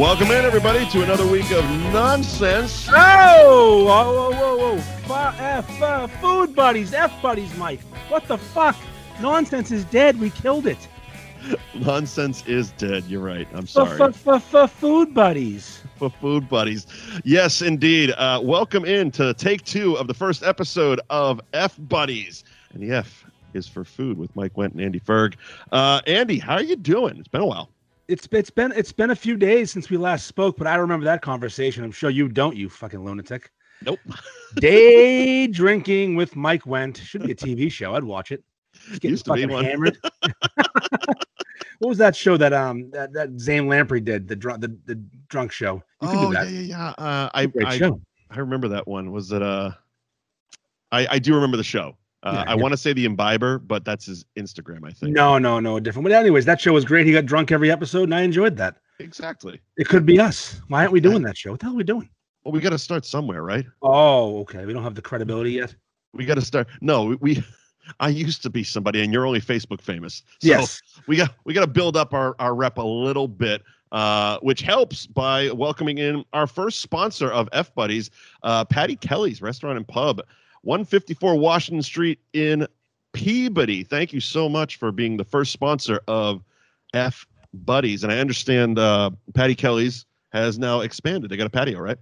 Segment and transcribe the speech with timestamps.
[0.00, 2.88] Welcome in, everybody, to another week of nonsense.
[2.90, 5.34] Oh, whoa, whoa, whoa, whoa.
[5.38, 7.82] F, F uh, food buddies, F buddies, Mike.
[8.08, 8.76] What the fuck?
[9.20, 10.18] Nonsense is dead.
[10.18, 10.88] We killed it.
[11.74, 13.04] Nonsense is dead.
[13.08, 13.46] You're right.
[13.52, 14.00] I'm sorry.
[14.00, 15.82] f, f, f, food buddies.
[15.96, 16.86] For food buddies.
[17.22, 18.12] Yes, indeed.
[18.12, 22.42] Uh, welcome in to take two of the first episode of F Buddies.
[22.72, 25.34] And the F is for food with Mike Wendt and Andy Ferg.
[25.70, 27.18] Uh, Andy, how are you doing?
[27.18, 27.68] It's been a while.
[28.10, 31.04] It's it's been it's been a few days since we last spoke, but I remember
[31.04, 31.84] that conversation.
[31.84, 33.52] I'm sure you don't, you fucking lunatic.
[33.84, 34.00] Nope.
[34.56, 37.94] Day drinking with Mike Wendt should be a TV show.
[37.94, 38.42] I'd watch it.
[38.88, 39.98] Just getting Used to be fucking hammered.
[41.78, 44.96] what was that show that um that, that Zane Lamprey did the drunk the, the
[45.28, 45.76] drunk show?
[46.02, 46.48] You oh, do that.
[46.50, 47.04] yeah, yeah, yeah.
[47.04, 48.00] Uh, I, Great I, show.
[48.28, 49.12] I remember that one.
[49.12, 49.70] Was it uh
[50.90, 51.96] I, I do remember the show.
[52.22, 55.14] Uh, Yeah, I want to say the Imbiber, but that's his Instagram, I think.
[55.14, 56.04] No, no, no, different.
[56.04, 57.06] But anyways, that show was great.
[57.06, 58.76] He got drunk every episode, and I enjoyed that.
[58.98, 59.60] Exactly.
[59.76, 60.60] It could be us.
[60.68, 61.52] Why aren't we doing that show?
[61.52, 62.10] What the hell are we doing?
[62.44, 63.66] Well, we got to start somewhere, right?
[63.82, 64.64] Oh, okay.
[64.64, 65.74] We don't have the credibility yet.
[66.12, 66.68] We got to start.
[66.80, 67.44] No, we, we.
[67.98, 70.22] I used to be somebody, and you're only Facebook famous.
[70.40, 70.80] So yes.
[71.08, 74.60] we got we got to build up our our rep a little bit, uh, which
[74.60, 78.10] helps by welcoming in our first sponsor of F Buddies,
[78.42, 80.20] uh, Patty Kelly's Restaurant and Pub,
[80.62, 82.66] 154 Washington Street in
[83.12, 83.82] Peabody.
[83.82, 86.42] Thank you so much for being the first sponsor of
[86.94, 91.30] F Buddies, and I understand uh, Patty Kelly's has now expanded.
[91.30, 91.98] They got a patio, right?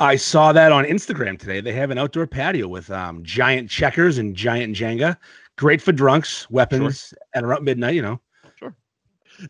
[0.00, 1.60] I saw that on Instagram today.
[1.60, 5.16] They have an outdoor patio with um, giant checkers and giant Jenga.
[5.56, 8.20] Great for drunks, weapons at around midnight, you know.
[8.58, 8.74] Sure.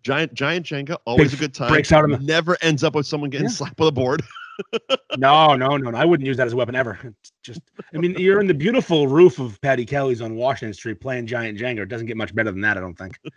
[0.02, 1.68] Giant Giant Jenga, always Big a good time.
[1.70, 3.52] breaks out of the- Never ends up with someone getting Yeah.
[3.52, 4.22] slapped with a board.
[5.16, 5.98] No, no, no, no.
[5.98, 6.98] I wouldn't use that as a weapon ever.
[7.02, 7.60] It's just,
[7.94, 11.58] I mean, you're in the beautiful roof of Patty Kelly's on Washington Street playing giant
[11.58, 11.80] Jenga.
[11.80, 13.18] It doesn't get much better than that, I don't think.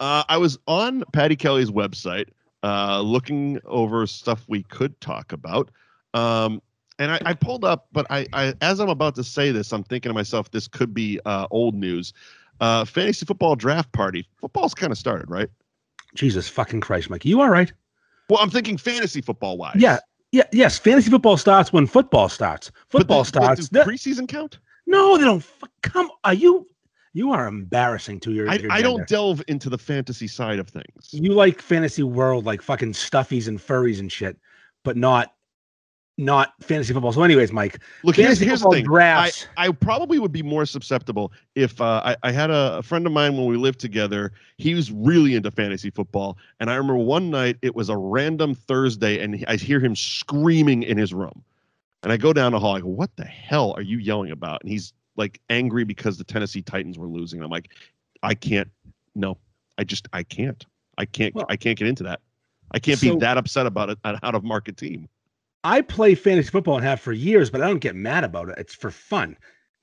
[0.00, 2.28] Uh, I was on Patty Kelly's website
[2.62, 5.70] uh, looking over stuff we could talk about.
[6.14, 6.62] Um,
[6.98, 9.84] and I, I pulled up, but I, I, as I'm about to say this, I'm
[9.84, 12.14] thinking to myself, this could be uh, old news.
[12.60, 14.26] Uh, fantasy football draft party.
[14.40, 15.50] Football's kind of started, right?
[16.14, 17.24] Jesus fucking Christ, Mike.
[17.24, 17.72] You all right?
[18.28, 19.76] Well, I'm thinking fantasy football wise.
[19.76, 19.98] Yeah.
[20.32, 20.78] Yeah, yes.
[20.78, 22.70] Fantasy football starts when football starts.
[22.90, 23.68] But Football but starts.
[23.68, 24.58] the- preseason count?
[24.86, 25.44] no, they don't.
[25.82, 26.66] Come, are you?
[27.14, 28.48] You are embarrassing to your.
[28.48, 31.10] I, your I don't delve into the fantasy side of things.
[31.12, 34.38] You like fantasy world, like fucking stuffies and furries and shit,
[34.82, 35.34] but not,
[36.18, 37.12] not fantasy football.
[37.12, 38.86] So, anyways, Mike, Look, here's, here's the thing.
[39.56, 39.66] I.
[39.68, 43.12] I probably would be more susceptible if uh, I, I had a, a friend of
[43.12, 44.32] mine when we lived together.
[44.58, 48.54] He was really into fantasy football, and I remember one night it was a random
[48.54, 51.42] Thursday, and he- I hear him screaming in his room,
[52.02, 52.76] and I go down the hall.
[52.76, 56.24] I go, "What the hell are you yelling about?" And he's like angry because the
[56.24, 57.38] Tennessee Titans were losing.
[57.38, 57.70] And I'm like,
[58.22, 58.68] "I can't.
[59.14, 59.38] No,
[59.78, 60.64] I just I can't.
[60.98, 61.34] I can't.
[61.34, 62.20] Well- I can't get into that.
[62.70, 65.08] I can't So- be that upset about it, an out of market team."
[65.64, 68.58] I play fantasy football and have for years, but I don't get mad about it.
[68.58, 69.36] It's for fun.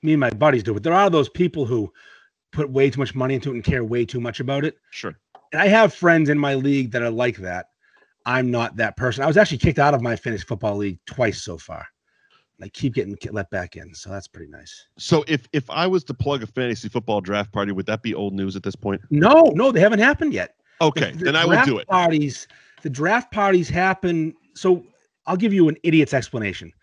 [0.04, 0.74] Me and my buddies do.
[0.74, 1.92] But there are those people who
[2.52, 4.76] put way too much money into it and care way too much about it.
[4.92, 5.16] Sure.
[5.52, 7.68] And I have friends in my league that are like that.
[8.26, 9.24] I'm not that person.
[9.24, 11.88] I was actually kicked out of my fantasy football league twice so far.
[12.62, 14.88] I keep getting let back in, so that's pretty nice.
[14.98, 18.14] So if if I was to plug a fantasy football draft party, would that be
[18.14, 19.02] old news at this point?
[19.10, 20.56] No, no, they haven't happened yet.
[20.82, 21.88] Okay, the then I will do it.
[21.88, 22.48] Parties,
[22.82, 24.36] the draft parties happen.
[24.56, 24.84] So
[25.30, 26.74] I'll give you an idiot's explanation.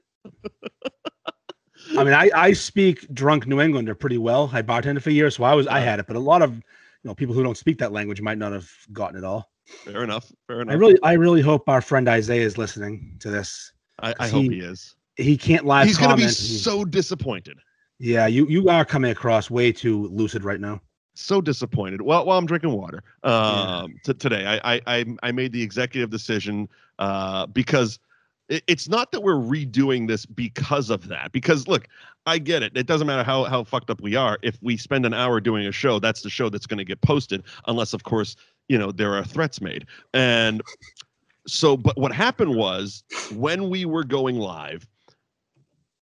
[1.97, 4.49] I mean, I, I speak drunk New Englander pretty well.
[4.53, 6.61] I bartended for years, so I was I had it, but a lot of you
[7.03, 9.49] know people who don't speak that language might not have gotten it all.
[9.85, 10.31] Fair enough.
[10.47, 10.73] Fair enough.
[10.73, 13.71] I really I really hope our friend Isaiah is listening to this.
[14.01, 14.95] I, I he- hope he is.
[15.15, 17.57] He can't live He's going to be so disappointed.
[17.99, 20.81] yeah, you you are coming across way too lucid right now.
[21.15, 22.01] So disappointed.
[22.01, 23.81] Well, while I'm drinking water Yeah.
[23.83, 26.69] um, t- today, I, I I I made the executive decision
[26.99, 27.99] uh, because
[28.47, 31.33] it, it's not that we're redoing this because of that.
[31.33, 31.89] Because look,
[32.25, 32.71] I get it.
[32.77, 34.37] It doesn't matter how how fucked up we are.
[34.41, 37.01] If we spend an hour doing a show, that's the show that's going to get
[37.01, 38.37] posted, unless of course
[38.69, 39.85] you know there are threats made.
[40.13, 40.61] And
[41.47, 43.03] so, but what happened was
[43.35, 44.87] when we were going live.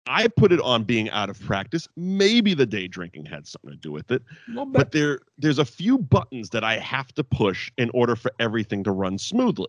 [0.10, 1.86] I put it on being out of practice.
[1.98, 5.98] Maybe the day drinking had something to do with it but there there's a few
[5.98, 9.68] buttons that I have to push in order for everything to run smoothly.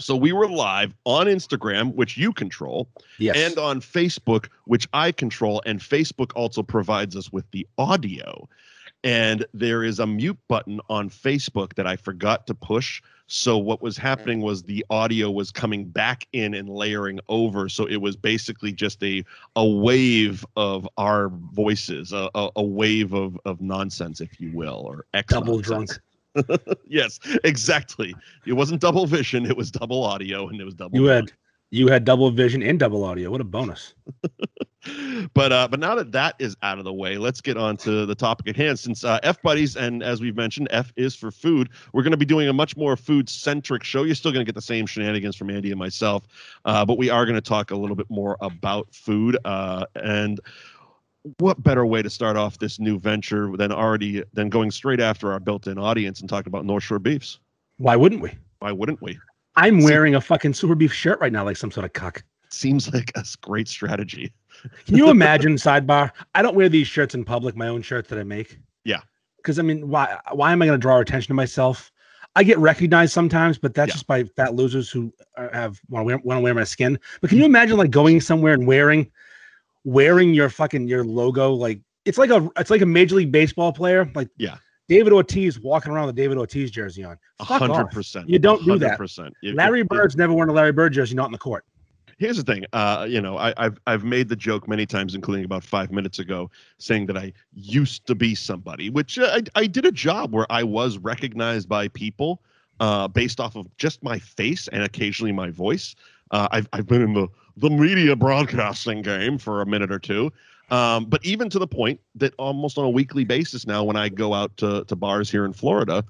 [0.00, 2.88] So we were live on Instagram, which you control,
[3.18, 8.48] yes, and on Facebook, which I control, and Facebook also provides us with the audio.
[9.04, 13.02] And there is a mute button on Facebook that I forgot to push.
[13.26, 14.02] So what was hmm.
[14.02, 17.68] happening was the audio was coming back in and layering over.
[17.68, 19.22] So it was basically just a
[19.56, 24.82] a wave of our voices, a, a, a wave of of nonsense, if you will,
[24.86, 25.98] or X double nonsense.
[25.98, 26.00] drunk.
[26.88, 28.14] yes, exactly.
[28.46, 30.98] It wasn't double vision; it was double audio, and it was double.
[30.98, 31.30] You drunk.
[31.30, 31.38] had
[31.70, 33.30] you had double vision and double audio.
[33.30, 33.94] What a bonus!
[35.34, 38.06] but uh, but now that that is out of the way, let's get on to
[38.06, 38.78] the topic at hand.
[38.78, 41.70] Since uh, F buddies, and as we've mentioned, F is for food.
[41.92, 44.02] We're going to be doing a much more food centric show.
[44.04, 46.26] You're still going to get the same shenanigans from Andy and myself,
[46.64, 49.36] uh, but we are going to talk a little bit more about food.
[49.44, 50.40] Uh, and
[51.38, 55.32] what better way to start off this new venture than already than going straight after
[55.32, 57.40] our built-in audience and talking about North Shore beefs?
[57.78, 58.32] Why wouldn't we?
[58.58, 59.18] Why wouldn't we?
[59.56, 62.22] I'm wearing a fucking super beef shirt right now, like some sort of cock.
[62.50, 64.32] Seems like a great strategy.
[64.86, 66.10] Can you imagine sidebar?
[66.34, 68.58] I don't wear these shirts in public, my own shirts that I make.
[68.84, 69.00] Yeah.
[69.36, 71.90] Because I mean, why why am I going to draw attention to myself?
[72.36, 73.92] I get recognized sometimes, but that's Yeah.
[73.94, 76.98] just by fat losers who uh, have want to wear want to wear my skin.
[77.20, 79.10] But can you imagine like going somewhere and wearing
[79.84, 83.72] wearing your fucking your logo like it's like a it's like a major league baseball
[83.72, 84.56] player like Yeah.
[84.88, 87.16] David Ortiz walking around with a David Ortiz jersey on.
[87.40, 88.28] Hundred percent.
[88.28, 88.98] You don't do that.
[88.98, 89.32] Percent.
[89.42, 91.64] Larry Bird's never worn a Larry Bird jersey, not in the court.
[92.18, 92.64] Here's the thing.
[92.72, 96.18] Uh, you know, I, I've I've made the joke many times, including about five minutes
[96.18, 100.32] ago, saying that I used to be somebody, which uh, I I did a job
[100.32, 102.42] where I was recognized by people
[102.80, 105.94] uh, based off of just my face and occasionally my voice.
[106.30, 110.32] Uh, I've I've been in the the media broadcasting game for a minute or two.
[110.70, 114.08] Um, but even to the point that almost on a weekly basis now, when I
[114.08, 116.04] go out to, to bars here in Florida,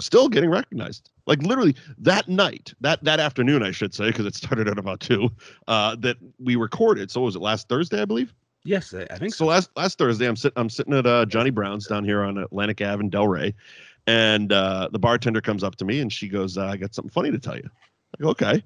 [0.00, 1.10] still getting recognized.
[1.26, 5.00] Like literally that night, that that afternoon, I should say, because it started at about
[5.00, 5.30] two,
[5.68, 7.10] uh, that we recorded.
[7.10, 8.34] So was it last Thursday, I believe?
[8.64, 9.46] Yes, I I think So so.
[9.46, 12.80] last last Thursday, I'm sitting I'm sitting at uh, Johnny Brown's down here on Atlantic
[12.82, 13.54] Ave in Delray,
[14.06, 17.10] and uh, the bartender comes up to me and she goes, uh, "I got something
[17.10, 17.68] funny to tell you."
[18.18, 18.62] I go, "Okay."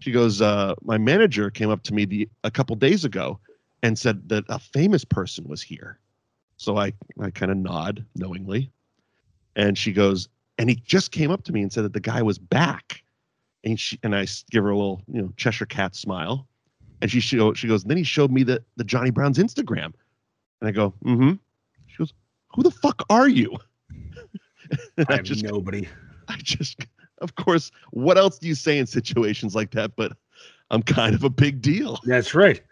[0.00, 3.38] She goes, uh, "My manager came up to me the a couple days ago
[3.82, 5.98] and said that a famous person was here."
[6.56, 8.70] So I I kind of nod knowingly,
[9.54, 10.28] and she goes,
[10.58, 13.02] and he just came up to me and said that the guy was back,
[13.64, 16.46] and she and I give her a little you know Cheshire cat smile,
[17.00, 19.92] and she show, she goes, then he showed me the the Johnny Brown's Instagram,
[20.60, 21.32] and I go, mm-hmm.
[21.86, 22.12] She goes,
[22.54, 23.56] who the fuck are you?
[24.98, 25.88] I I just nobody.
[26.28, 26.86] I just
[27.18, 29.96] of course, what else do you say in situations like that?
[29.96, 30.12] But
[30.70, 32.00] I'm kind of a big deal.
[32.04, 32.60] That's right.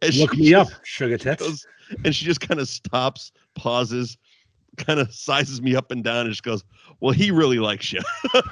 [0.00, 1.42] And Look me up, sugar tits.
[1.42, 1.66] goes-
[2.02, 4.16] and she just kind of stops, pauses,
[4.86, 6.64] kind of sizes me up and down, and just goes,
[7.00, 8.00] "Well, he really likes you."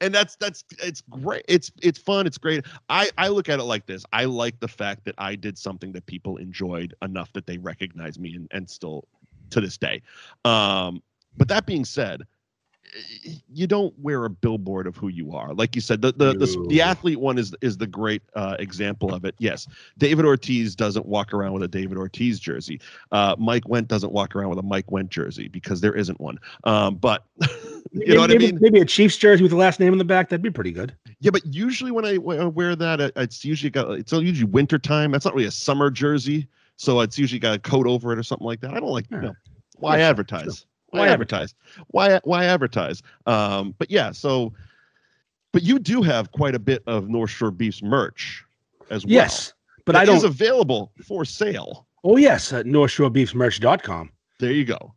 [0.00, 3.64] and that's that's it's great it's it's fun it's great i i look at it
[3.64, 7.46] like this i like the fact that i did something that people enjoyed enough that
[7.46, 9.06] they recognize me and, and still
[9.50, 10.02] to this day
[10.44, 11.00] um
[11.36, 12.22] but that being said
[13.48, 16.66] you don't wear a billboard of who you are like you said the the the,
[16.68, 19.66] the athlete one is is the great uh, example of it yes
[19.98, 22.80] david ortiz doesn't walk around with a david ortiz jersey
[23.12, 26.38] uh, mike wendt doesn't walk around with a mike wendt jersey because there isn't one
[26.64, 27.24] um, but
[27.92, 29.98] you know what i maybe, mean maybe a Chiefs jersey with the last name in
[29.98, 30.28] the back.
[30.28, 30.94] That'd be pretty good.
[31.20, 34.50] yeah, but usually when I, when I wear that, it- it's usually got it's usually
[34.50, 35.10] winter time.
[35.10, 36.46] That's not really a summer jersey,
[36.76, 38.70] so it's usually got a coat over it or something like that.
[38.72, 39.06] I don't like.
[39.10, 39.20] Yeah.
[39.20, 39.32] No,
[39.78, 40.66] why Yeah, sure, advertise?
[40.92, 41.54] Why, advertise?
[41.88, 43.02] Why why advertise?
[43.26, 44.52] Um, but yeah, so,
[45.52, 48.44] but you do have quite a bit of North Shore Beefs merch.
[48.90, 49.12] as well.
[49.12, 49.54] Yes,
[49.86, 50.24] but I don't.
[50.24, 51.86] available for sale.
[52.04, 54.10] oh yes, at NorthshoreBeefsMerch.com.
[54.38, 54.94] There you go.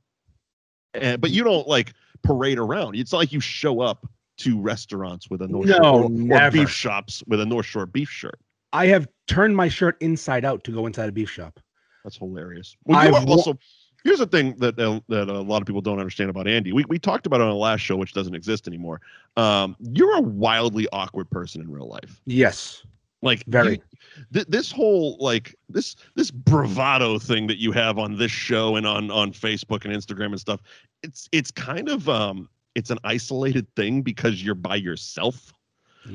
[0.93, 2.95] And but you don't like parade around.
[2.95, 6.51] It's not like you show up to restaurants with a North No, Shore or, or
[6.51, 8.39] beef shops with a North Shore beef shirt.
[8.73, 11.59] I have turned my shirt inside out to go inside a beef shop.
[12.03, 12.75] That's hilarious.
[12.83, 13.57] Well, you I've also
[14.05, 16.71] here's the thing that uh, that a lot of people don't understand about Andy.
[16.71, 19.01] We we talked about it on the last show, which doesn't exist anymore.
[19.35, 22.21] Um, you're a wildly awkward person in real life.
[22.25, 22.83] Yes,
[23.21, 23.73] Like Very.
[23.73, 28.77] you- th- this whole like this this bravado thing that you have on this show
[28.77, 30.61] and on on Facebook and Instagram and stuff.
[31.03, 35.51] It's it's kind of um it's an isolated thing because you're by yourself.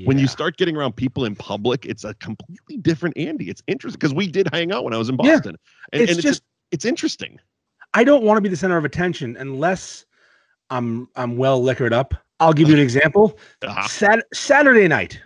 [0.04, 3.50] When you start getting around people in public, it's a completely different Andy.
[3.50, 5.34] It's interesting because we did hang out when I was in Yeah.
[5.34, 5.56] Boston,
[5.92, 7.40] and, it's and just it's interesting.
[7.94, 10.04] I don't want to be the center of attention unless
[10.70, 12.14] I'm I'm well liquored up.
[12.38, 13.38] I'll give you an example.
[13.66, 15.20] Ah, Sat- Saturday night,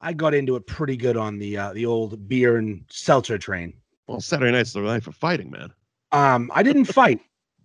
[0.00, 3.74] I got into it pretty good on the uh, the old beer and seltzer train.
[4.08, 5.72] well, Saturday night's the night for fighting, man.
[6.12, 7.20] Um, I didn't fight.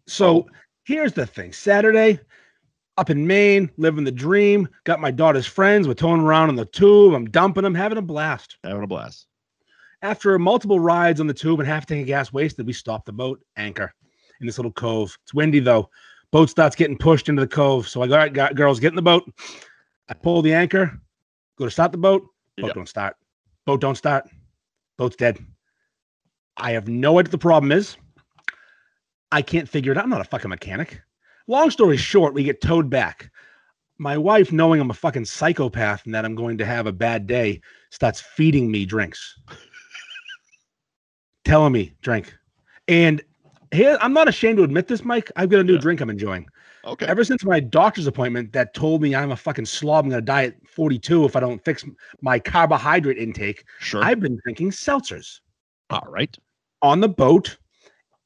[0.08, 0.48] So Oh.
[0.84, 2.20] here's the thing: Saturday,
[2.98, 4.68] up in Maine, living the dream.
[4.84, 5.88] Got my daughter's friends.
[5.88, 7.14] We're towing around on the tube.
[7.14, 8.58] I'm dumping them, having a blast.
[8.64, 9.26] Having a blast.
[10.04, 13.06] After multiple rides on the tube and half a tank of gas wasted, we stop
[13.06, 13.92] the boat, anchor
[14.40, 15.18] in this little cove.
[15.24, 15.90] It's windy though.
[16.32, 17.88] Boat starts getting pushed into the cove.
[17.88, 19.24] So I got, got girls get in the boat.
[20.10, 21.00] I pull the anchor,
[21.58, 22.22] go to start the boat.
[22.58, 22.74] Boat Yeah.
[22.74, 23.16] don't start.
[23.66, 24.30] Boat don't start.
[24.98, 25.38] Boat's dead.
[26.58, 27.98] I have no idea what the problem is.
[29.32, 30.06] I can't figure it out.
[30.06, 31.02] I'm not a fucking mechanic.
[31.48, 33.30] Long story short, we get towed back.
[34.00, 37.28] My wife, knowing I'm a fucking psychopath and that I'm going to have a bad
[37.28, 39.40] day, starts feeding me drinks
[41.46, 42.34] telling me drink.
[42.88, 43.22] And
[43.72, 45.32] here, I'm not ashamed to admit this, Mike.
[45.36, 45.80] I've got a new Yeah.
[45.80, 46.48] drink I'm enjoying.
[46.86, 47.06] Okay.
[47.06, 50.46] Ever since my doctor's appointment that told me I'm a fucking slob, I'm gonna die
[50.46, 51.84] at 42 if I don't fix
[52.22, 53.66] my carbohydrate intake.
[53.80, 54.04] sure.
[54.04, 55.42] I've been drinking seltzers
[55.90, 56.36] All right.
[56.82, 57.58] on the boat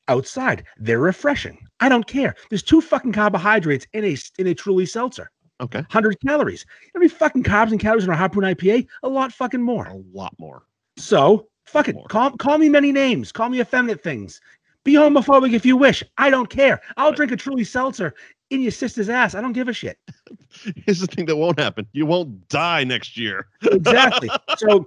[0.08, 0.64] outside.
[0.78, 1.58] They're refreshing.
[1.80, 2.36] I don't care.
[2.50, 5.32] There's two fucking carbohydrates in a in a truly seltzer.
[5.60, 5.80] Okay.
[5.80, 6.66] 100 calories.
[6.96, 9.86] Every fucking carbs and calories in a harpoon IPA, a lot fucking more.
[9.86, 10.64] A lot more.
[10.98, 11.96] So fuck it.
[11.96, 12.06] More.
[12.08, 13.32] Call call me many names.
[13.32, 14.40] Call me effeminate things.
[14.84, 16.04] Be homophobic if you wish.
[16.18, 16.82] I don't care.
[16.98, 18.14] I'll drink a truly seltzer
[18.50, 19.36] in your sister's ass.
[19.36, 19.98] I don't give a shit.
[20.86, 21.88] Here's the thing that won't happen.
[21.94, 23.48] You won't die next year.
[23.64, 24.30] Exactly.
[24.58, 24.86] so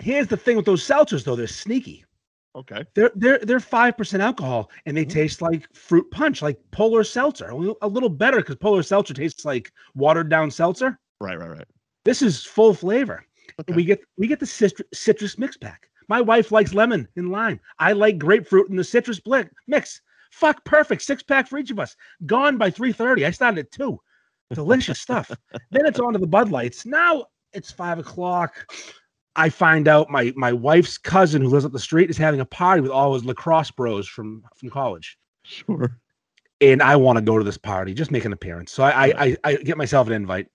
[0.00, 2.04] here's the thing with those seltzers though, they're sneaky.
[2.54, 2.84] Okay.
[2.94, 5.10] They're they're they're five percent alcohol and they Mhm.
[5.10, 7.50] taste like fruit punch, like polar seltzer.
[7.50, 10.98] A little better because polar seltzer tastes like watered down seltzer.
[11.20, 11.38] Right.
[11.38, 11.50] Right.
[11.50, 11.66] Right.
[12.06, 13.26] This is full flavor.
[13.60, 13.74] Okay.
[13.74, 15.88] We get we get the citrus, citrus mix pack.
[16.08, 17.60] My wife likes lemon and lime.
[17.78, 20.00] I like grapefruit and the citrus bli- mix.
[20.30, 21.02] Fuck, perfect.
[21.02, 21.96] Six pack for each of us.
[22.26, 23.24] Gone by three thirty.
[23.24, 24.00] I started at two.
[24.52, 25.30] Delicious stuff.
[25.70, 26.86] then it's on to the Bud Lights.
[26.86, 28.70] Now it's five o'clock.
[29.34, 32.44] I find out my my wife's cousin who lives up the street is having a
[32.46, 35.98] party with all his lacrosse bros from from college, Sure.
[36.60, 38.72] and I want to go to this party, just make an appearance.
[38.72, 40.48] So I I, I, I get myself an invite.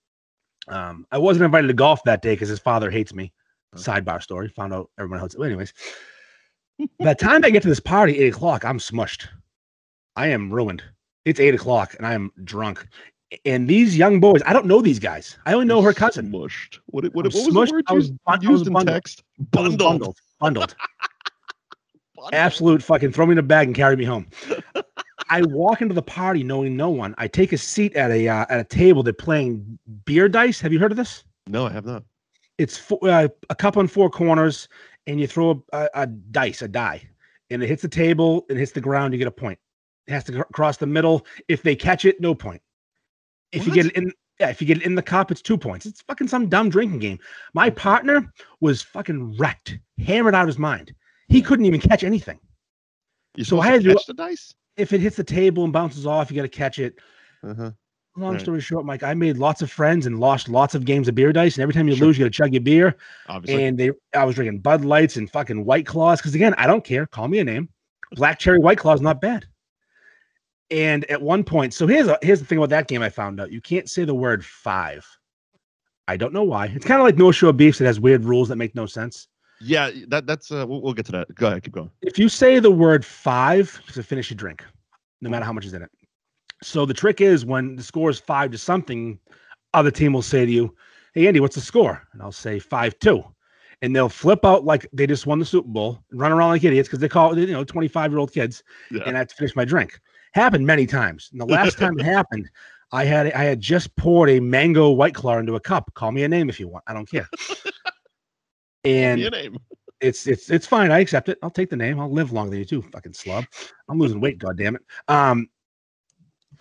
[0.68, 3.32] Um, I wasn't invited to golf that day because his father hates me.
[3.74, 3.82] Okay.
[3.82, 4.48] Sidebar story.
[4.48, 5.36] Found out everyone else.
[5.36, 5.72] Well, anyways,
[6.98, 9.26] by the time I get to this party, eight o'clock, I'm smushed.
[10.16, 10.82] I am ruined.
[11.24, 12.86] It's eight o'clock and I am drunk.
[13.46, 15.38] And these young boys, I don't know these guys.
[15.46, 16.30] I only know her cousin.
[16.30, 16.78] Smushed.
[16.86, 17.68] What, what, I'm what was smushed.
[17.68, 18.94] the word I was used, bun- I used was in bundled.
[18.94, 19.22] text?
[19.38, 19.78] I was Bundled.
[19.78, 20.16] bundled.
[20.40, 20.74] Bundled.
[22.16, 22.34] Bundled.
[22.34, 24.26] Absolute fucking throw me in a bag and carry me home.
[25.30, 27.14] I walk into the party knowing no one.
[27.18, 29.02] I take a seat at a uh, at a table.
[29.02, 30.60] They're playing beer dice.
[30.60, 31.24] Have you heard of this?
[31.48, 32.04] No, I have not.
[32.58, 34.68] It's four, uh, a cup on four corners,
[35.06, 37.08] and you throw a, a, a dice, a die,
[37.50, 39.14] and it hits the table and hits the ground.
[39.14, 39.58] You get a point.
[40.06, 41.26] It has to cr- cross the middle.
[41.48, 42.62] If they catch it, no point.
[43.52, 45.58] If you get it in, yeah, if you get it in the cup, it's two
[45.58, 45.86] points.
[45.86, 47.18] It's fucking some dumb drinking game.
[47.54, 50.94] My partner was fucking wrecked, hammered out of his mind.
[51.28, 52.40] He couldn't even catch anything.
[53.36, 54.54] You So I had to catch the dice?
[54.76, 56.98] If it hits the table and bounces off, you got to catch it.
[57.42, 57.72] Uh-huh.
[58.16, 61.14] Long story short, Mike, I made lots of friends and lost lots of games of
[61.14, 61.56] beer dice.
[61.56, 62.08] And every time you Sure.
[62.08, 62.94] lose, you got to chug your beer.
[63.26, 63.64] Obviously.
[63.64, 66.84] and they I was drinking Bud Lights and fucking White Claws because again I don't
[66.84, 67.06] care.
[67.06, 67.68] Call me a name.
[68.12, 69.46] Black Cherry White Claw is not bad.
[70.70, 73.40] And at one point, so here's a, here's the thing about that game I found
[73.40, 75.06] out: you can't say the word five.
[76.08, 76.66] I don't know why.
[76.66, 79.28] It's kind of like North Shore Beefs It has weird rules that make no sense.
[79.60, 81.34] yeah, that that's uh we'll, we'll get to that.
[81.34, 81.90] Go ahead, keep going.
[82.02, 84.64] If you say the word five, to finish your drink,
[85.20, 85.90] no matter how much is in it.
[86.62, 89.18] So the trick is when the score is five to something,
[89.74, 90.74] other team will say to you,
[91.14, 93.22] "Hey Andy, what's the score?" And I'll say five two,
[93.82, 96.88] and they'll flip out like they just won the Super Bowl run around like idiots
[96.88, 99.02] because they call it, you know twenty five year old kids, Yeah.
[99.06, 99.98] and I have to finish my drink.
[100.34, 101.28] Happened many times.
[101.32, 102.48] And the last time it happened,
[102.92, 105.92] I had I had just poured a mango white claw into a cup.
[105.94, 106.84] Call me a name if you want.
[106.86, 107.28] I don't care.
[108.84, 109.58] And Your name.
[110.00, 110.90] it's it's it's fine.
[110.90, 111.38] I accept it.
[111.42, 112.00] I'll take the name.
[112.00, 113.44] I'll live longer than you too, fucking slob.
[113.88, 114.82] I'm losing weight, god damn it.
[115.06, 115.48] Um,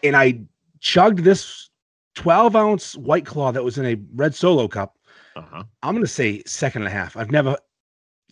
[0.03, 0.41] and I
[0.79, 1.69] chugged this
[2.15, 4.97] 12 ounce white claw that was in a red solo cup.
[5.35, 5.63] Uh-huh.
[5.83, 7.15] I'm gonna say second and a half.
[7.15, 7.57] I've never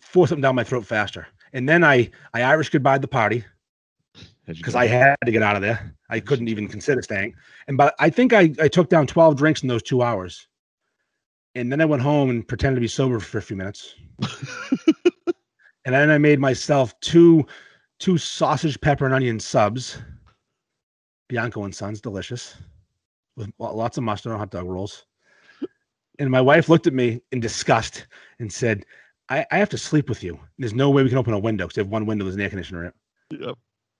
[0.02, 1.26] forced something down my throat faster.
[1.52, 3.44] And then I I Irish goodbye the party
[4.46, 4.74] because?
[4.74, 5.94] I had to get out of there.
[6.08, 7.34] I couldn't even consider staying.
[7.68, 10.46] And but I think I, I took down 12 drinks in those two hours.
[11.54, 13.94] And then I went home and pretended to be sober for a few minutes.
[15.84, 17.46] and then I made myself two
[17.98, 19.98] two sausage, pepper, and onion subs.
[21.30, 22.56] Bianco and Sons, delicious.
[23.36, 25.06] With lots of mustard on hot dog rolls.
[26.18, 28.08] And my wife looked at me in disgust
[28.40, 28.84] and said,
[29.28, 30.38] I, I have to sleep with you.
[30.58, 32.40] There's no way we can open a window because we have one window, there's an
[32.42, 32.94] air conditioner in it
[33.40, 33.54] Yep.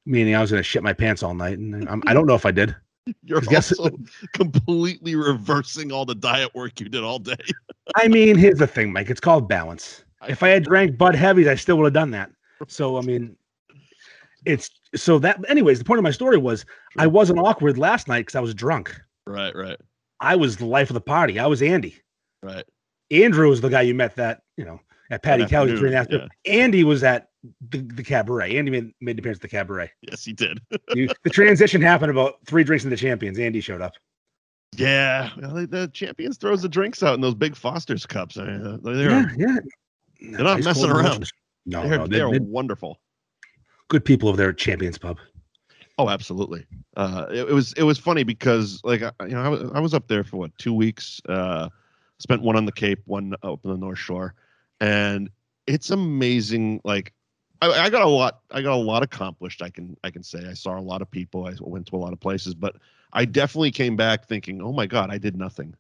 [0.07, 2.35] meaning I was going to shit my pants all night, and I'm, I don't know
[2.35, 2.75] if I did.
[3.23, 3.97] You're Guess- also
[4.35, 7.37] completely reversing all the diet work you did all day.
[7.97, 9.09] I mean, here's the thing, Mike.
[9.09, 10.05] It's called balance.
[10.29, 12.31] If I had drank Bud Heavies, I still would have done that.
[12.67, 13.37] So I mean,
[14.45, 15.39] it's so that.
[15.49, 16.65] Anyways, the point of my story was
[16.99, 18.99] I wasn't awkward last night because I was drunk.
[19.27, 19.79] Right, right,
[20.21, 21.39] I was the life of the party.
[21.39, 21.97] I was Andy.
[22.43, 22.65] right.
[23.11, 24.81] Andrew was the guy you met that you know
[25.11, 26.07] at Patty Kelly's three and a half.
[26.07, 27.29] afternoon, Andy was at
[27.71, 28.57] the, the cabaret.
[28.57, 29.91] Andy made, made the appearance at the cabaret.
[30.03, 30.61] Yes, he did.
[30.95, 33.39] You, the transition happened about three drinks into the champions.
[33.39, 33.93] Andy showed up.
[34.77, 38.37] Yeah, well, the- champions throws the drinks out in those big Foster's cups.
[38.37, 39.57] I mean, uh, they're yeah, yeah.
[40.21, 41.31] they're not messing around.
[41.67, 43.01] No, they're, no, they're they're, they're wonderful.
[43.91, 45.19] Good people over there at Champions Pub.
[45.99, 46.65] Oh, absolutely.
[46.97, 49.93] Uh, it, it was it was funny because like you know I was, I was
[49.93, 51.21] up there for what two weeks.
[51.29, 51.69] Uh,
[52.19, 54.35] spent one on the Cape, one up on the North Shore,
[54.81, 55.29] and
[55.67, 56.81] it's amazing.
[56.85, 57.13] Like
[57.61, 59.61] I, I got a lot I got a lot accomplished.
[59.61, 61.47] I can I can say I saw a lot of people.
[61.47, 62.77] I went to a lot of places, but
[63.13, 65.75] I definitely came back thinking, oh my god, I did nothing.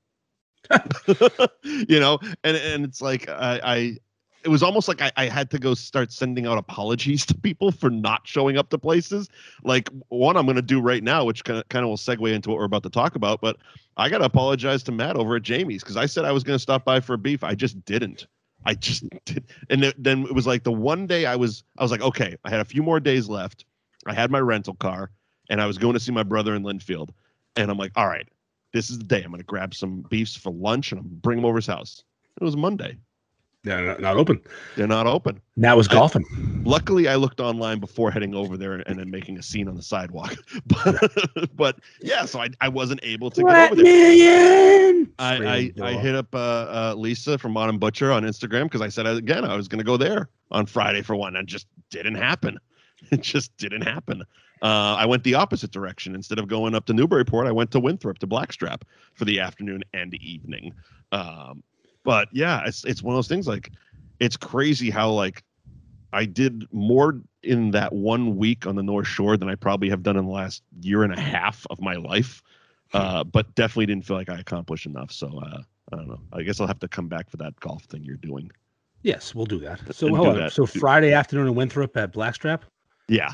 [1.62, 3.96] you know, and and it's like I, I
[4.42, 7.73] it was almost like I, I had to go start sending out apologies to people
[7.73, 9.28] for not showing up to places.
[9.62, 12.32] Like one I'm going to do right now, which kind of kind of will segue
[12.32, 13.41] into what we're about to talk about.
[13.41, 13.56] But
[13.97, 16.56] I got to apologize to Matt over at Jamie's because I said I was going
[16.56, 17.45] to stop by for a beef.
[17.45, 18.26] I just didn't.
[18.64, 19.45] I just did.
[19.69, 22.36] And th- then it was like the one day I was I was like, okay,
[22.45, 23.64] I had a few more days left.
[24.06, 25.10] I had my rental car
[25.50, 27.10] and I was going to see my brother in Lynnfield.
[27.56, 28.26] And I'm like, all right,
[28.73, 29.23] this is the day.
[29.23, 32.04] I'm going to grab some beefs for lunch and I'm bring them over his house.
[32.41, 32.97] It was Monday.
[33.62, 34.40] They're not, not open.
[34.76, 35.40] They're not open.
[35.56, 36.25] Now That was I- golfing.
[36.64, 39.82] Luckily, I looked online before heading over there and then making a scene on the
[39.82, 40.34] sidewalk.
[40.66, 41.12] But,
[41.56, 43.84] but yeah, so I, I wasn't able to get over there.
[43.84, 45.12] million.
[45.18, 48.88] I, I, I hit up uh, uh, Lisa from Modern Butcher on Instagram because I
[48.88, 51.36] said again I was going to go there on Friday for one.
[51.36, 52.58] And just didn't happen.
[53.10, 54.20] It just didn't happen.
[54.60, 56.14] Uh, I went the opposite direction.
[56.14, 59.82] Instead of going up to Newburyport, I went to Winthrop to Blackstrap for the afternoon
[59.94, 60.75] and evening.
[61.10, 61.62] Um,
[62.04, 63.71] but yeah, it's it's one of those things like
[64.19, 65.43] it's crazy how like
[66.13, 70.02] I did more in that one week on the North Shore than I probably have
[70.02, 72.43] done in the last year and a half of my life.
[72.93, 75.13] Uh, but definitely didn't feel like I accomplished enough.
[75.13, 76.19] So uh, I don't know.
[76.32, 78.50] I guess I'll have to come back for that golf thing you're doing.
[79.02, 79.78] Yes, we'll do that.
[79.95, 80.36] So And do hold on.
[80.39, 80.52] that.
[80.52, 82.65] So Friday afternoon in Winthrop at Blackstrap.
[83.08, 83.32] Yeah,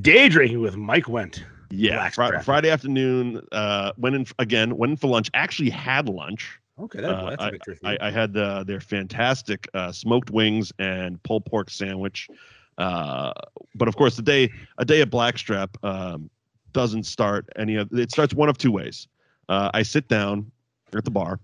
[0.00, 1.42] Day drinking with Mike Wendt.
[1.70, 1.94] yeah.
[2.10, 2.44] Blackstrap.
[2.44, 4.76] Friday afternoon, uh, went in again.
[4.76, 5.30] Went in for lunch.
[5.34, 6.58] Actually had lunch.
[6.78, 7.76] Okay, that, Uh, that's a victory.
[7.76, 7.98] for I.
[8.00, 12.28] I had uh, their fantastic uh, smoked wings and pulled pork sandwich.
[12.76, 13.32] Uh,
[13.74, 16.28] but of course, the day a day at Blackstrap um,
[16.72, 17.90] doesn't start any of.
[17.92, 19.08] It starts one of two ways.
[19.48, 20.50] Uh, I sit down
[20.94, 21.40] at the bar,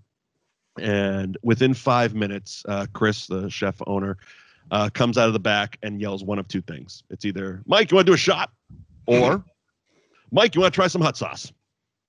[0.79, 4.17] and within five minutes, uh, Chris, the chef owner,
[4.69, 7.03] uh, comes out of the back and yells one of two things.
[7.09, 8.51] It's either Mike, you want to do a shot,
[9.07, 9.43] or
[10.31, 11.51] Mike, you want to try some hot sauce.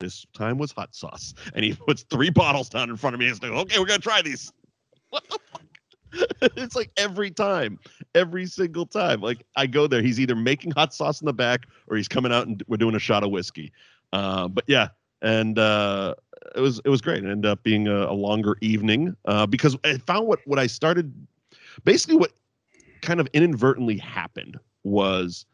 [0.01, 3.27] This time was hot sauce, and he puts three bottles down in front of me.
[3.27, 4.53] He's like, "Okay, we're gonna try these."
[5.11, 5.63] What the fuck?
[6.57, 7.79] it's like every time,
[8.15, 9.21] every single time.
[9.21, 12.33] Like I go there, he's either making hot sauce in the back or he's coming
[12.33, 13.73] out and we're doing a shot of whiskey.
[14.13, 14.89] Uh, but yeah,
[15.23, 16.15] and uh,
[16.55, 17.25] it was it was great.
[17.25, 20.67] It ended up being a, a longer evening uh, because I found what what I
[20.67, 21.13] started,
[21.85, 22.33] basically what
[23.03, 25.47] kind of inadvertently happened was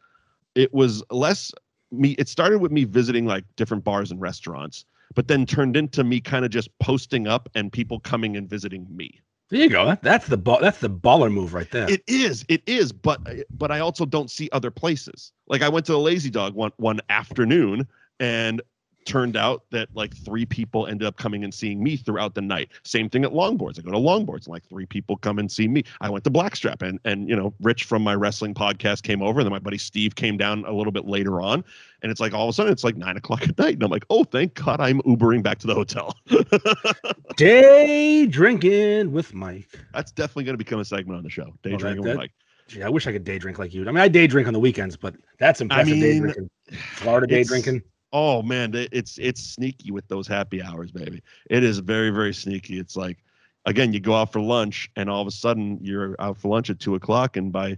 [0.55, 1.51] it was less
[1.91, 2.11] me.
[2.11, 6.21] It started with me visiting like different bars and restaurants, but then turned into me
[6.21, 9.19] kind of just posting up and people coming and visiting me.
[9.49, 9.85] there you go.
[9.85, 10.59] That, that's the ball.
[10.61, 11.89] That's the baller move right there.
[11.89, 13.19] It is, it is, but
[13.51, 15.31] but I also don't see other places.
[15.47, 17.87] Like I went to the Lazy Dog one one afternoon,
[18.19, 18.61] and
[19.05, 22.69] turned out that like three people ended up coming and seeing me throughout the night.
[22.83, 23.79] Same thing at longboards.
[23.79, 25.83] I go to longboards and like three people come and see me.
[26.01, 29.39] I went to Blackstrap and and you know Rich from my wrestling podcast came over
[29.39, 31.63] and then my buddy Steve came down a little bit later on
[32.01, 33.91] and it's like all of a sudden it's like nine o'clock at night and I'm
[33.91, 36.15] like oh thank God I'm Ubering back to the hotel.
[37.37, 39.69] Day drinking with Mike.
[39.93, 41.53] That's definitely going to become a segment on the show.
[41.63, 42.31] Day drinking that- with Mike.
[42.67, 43.81] Gee, I wish I could day drink like you.
[43.81, 46.49] I mean, I day drink on the weekends, but that's impressive day mean, drinking.
[46.95, 47.83] Florida day drinking.
[48.13, 51.21] Oh man, it's it's sneaky with those happy hours, baby.
[51.49, 52.77] It is very very sneaky.
[52.77, 53.17] It's like,
[53.65, 56.69] again, you go out for lunch, and all of a sudden you're out for lunch
[56.69, 57.77] at two o'clock, and by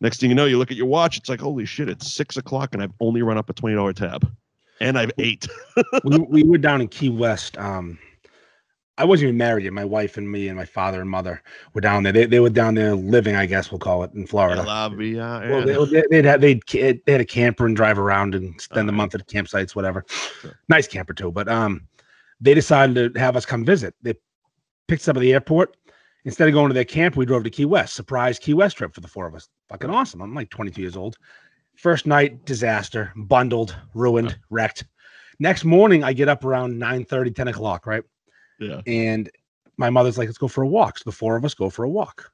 [0.00, 1.16] next thing you know, you look at your watch.
[1.16, 3.92] It's like, holy shit, it's six o'clock, and I've only run up a twenty dollar
[3.92, 4.30] tab,
[4.80, 5.48] and I've ate.
[6.04, 7.58] we, we were down in Key West.
[7.58, 7.98] Um,
[8.96, 9.72] I wasn't even married yet.
[9.72, 12.12] My wife and me and my father and mother were down there.
[12.12, 14.62] They, they were down there living, I guess we'll call it, in Florida.
[14.62, 18.60] La vida, Well, they, they'd had they'd they had a camper and drive around and
[18.60, 18.96] spend the Okay.
[18.96, 20.04] month at campsites, whatever.
[20.40, 20.58] Sure.
[20.68, 21.32] Nice camper too.
[21.32, 21.88] But um,
[22.40, 23.94] they decided to have us come visit.
[24.02, 24.14] They
[24.86, 25.76] picked us up at the airport.
[26.24, 27.94] Instead of going to their camp, we drove to Key West.
[27.94, 29.48] Surprise Key West trip for the four of us.
[29.68, 30.22] Fucking awesome.
[30.22, 31.16] I'm like 22 years old.
[31.76, 34.84] First night, disaster, bundled, ruined, wrecked.
[35.40, 38.04] Next morning, I get up around 9 30, 10 o'clock, right?
[38.60, 38.80] Yeah.
[38.86, 39.30] And
[39.76, 40.98] my mother's like, let's go for a walk.
[40.98, 42.30] So the four of us go for a walk.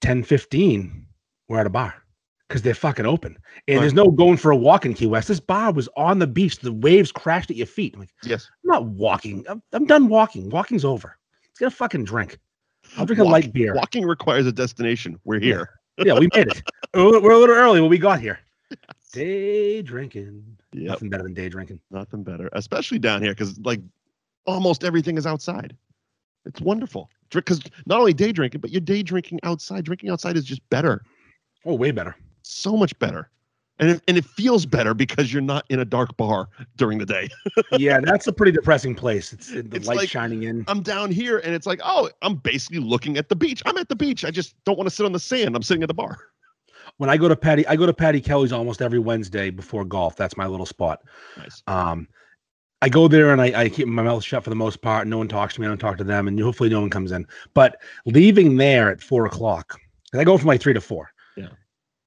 [0.00, 1.06] 10 15,
[1.48, 1.94] we're at a bar
[2.46, 3.36] because they're fucking open.
[3.66, 3.80] And Right.
[3.82, 5.28] there's no going for a walk in Key West.
[5.28, 6.58] This bar was on the beach.
[6.58, 7.94] The waves crashed at your feet.
[7.94, 8.48] I'm like, Yes.
[8.64, 9.44] I'm not walking.
[9.48, 10.48] I'm, I'm done walking.
[10.50, 11.18] Walking's over.
[11.44, 12.38] Let's get a fucking drink.
[12.96, 13.74] I'll drink a light beer.
[13.74, 15.18] Walking requires a destination.
[15.24, 15.70] We're here.
[16.04, 16.62] Yeah, we made it.
[16.94, 18.38] we're, a little early when we got here.
[19.12, 20.44] Day drinking.
[20.72, 20.86] Yep.
[20.90, 21.80] Nothing better than day drinking.
[21.90, 23.80] Nothing better, especially down here, because like
[24.48, 25.76] almost everything is outside.
[26.46, 27.10] It's wonderful.
[27.30, 29.84] Because not only day drinking, but you're day drinking outside.
[29.84, 31.02] Drinking outside is just better.
[31.66, 32.16] Oh, way better.
[32.42, 33.30] so much better.
[33.80, 37.06] And it, and it feels better because you're not in a dark bar during the
[37.06, 37.28] day.
[37.72, 39.32] yeah, that's a pretty depressing place.
[39.32, 40.64] It's the It's light like- shining in.
[40.66, 43.62] I'm down here and it's like, oh, I'm basically looking at the beach.
[43.66, 44.24] I'm at the beach.
[44.24, 45.54] I just don't want to sit on the sand.
[45.54, 46.16] I'm sitting at the bar.
[46.96, 50.16] when I go to Patty, I go to Patty Kelly's almost every Wednesday before golf.
[50.16, 51.02] That's my little spot.
[51.36, 51.62] Nice.
[51.68, 52.08] Um,
[52.80, 55.06] I go there and I, I keep my mouth shut for the most part.
[55.08, 55.66] No one talks to me.
[55.66, 57.26] I don't talk to them, and hopefully no one comes in.
[57.54, 59.80] But leaving there at four o'clock,
[60.12, 61.10] 'cause I go from like three to four.
[61.36, 61.48] Yeah.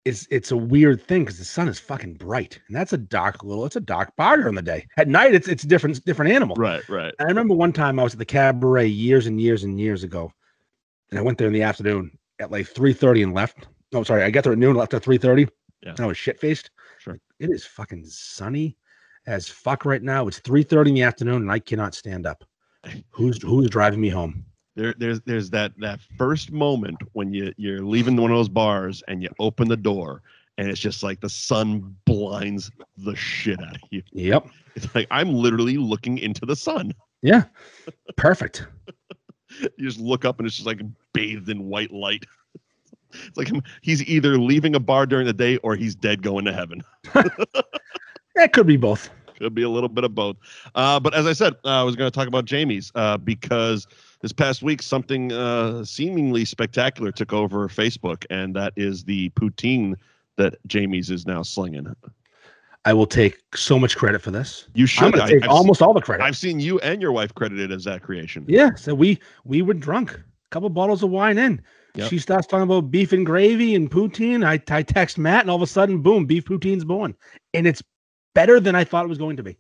[0.05, 3.43] It's it's a weird thing because the sun is fucking bright, and that's a dark
[3.43, 3.65] little.
[3.65, 4.88] It's a dark bar during the day.
[4.97, 6.55] At night, it's it's a different different animal.
[6.55, 7.13] Right, right.
[7.19, 10.31] I remember one time I was at the cabaret years and years and years ago,
[11.12, 13.67] and I went there in the afternoon at like three thirty and left.
[13.91, 15.47] No, sorry, I got there at noon, left at three thirty.
[15.84, 15.89] Yeah.
[15.91, 16.71] and I was shit faced.
[16.99, 17.19] Sure.
[17.39, 18.77] it is fucking sunny
[19.27, 20.27] as fuck right now.
[20.27, 22.43] It's three thirty in the afternoon, and I cannot stand up.
[23.10, 24.45] Who's who's driving me home?
[24.75, 29.03] There, there's there's that that first moment when you you're leaving one of those bars
[29.07, 30.21] and you open the door
[30.57, 34.03] and it's just like the sun blinds the shit out of you.
[34.12, 34.47] Yep.
[34.75, 36.93] It's like I'm literally looking into the sun.
[37.21, 37.45] Yeah.
[38.15, 38.65] Perfect.
[39.77, 40.79] You just look up and it's just like
[41.12, 42.23] bathed in white light.
[43.12, 46.45] It's like him- he's either leaving a bar during the day or he's dead going
[46.45, 46.81] to heaven.
[48.41, 49.12] That could be both.
[49.38, 50.36] Could be a little bit of both.
[50.73, 53.86] Uh, but as I said, uh, I was going to talk about Jamie's uh, because
[54.21, 59.93] this past week something uh, seemingly spectacular took over Facebook, and that is the poutine
[60.38, 61.95] that Jamie's is now slinging.
[62.84, 64.65] I will take so much credit for this.
[64.73, 65.19] You should.
[65.19, 66.23] I, take have almost all the credit.
[66.23, 68.43] I've seen you and your wife credited as that creation.
[68.47, 70.13] Yeah, so we we were drunk.
[70.13, 71.62] A couple bottles of wine in.
[71.93, 72.10] Yep.
[72.10, 74.43] She starts talking about beef and gravy and poutine.
[74.43, 77.13] I, I text Matt, and all of a sudden, boom, beef poutine's born,
[77.54, 77.84] and it's
[78.33, 79.57] better than I thought it was going to be.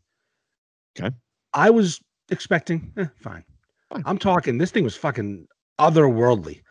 [0.99, 1.13] Okay.
[1.53, 3.43] I was expecting eh, fine.
[3.89, 4.03] Fine.
[4.05, 4.57] I'm talking.
[4.57, 5.47] This thing was fucking
[5.79, 6.61] otherworldly.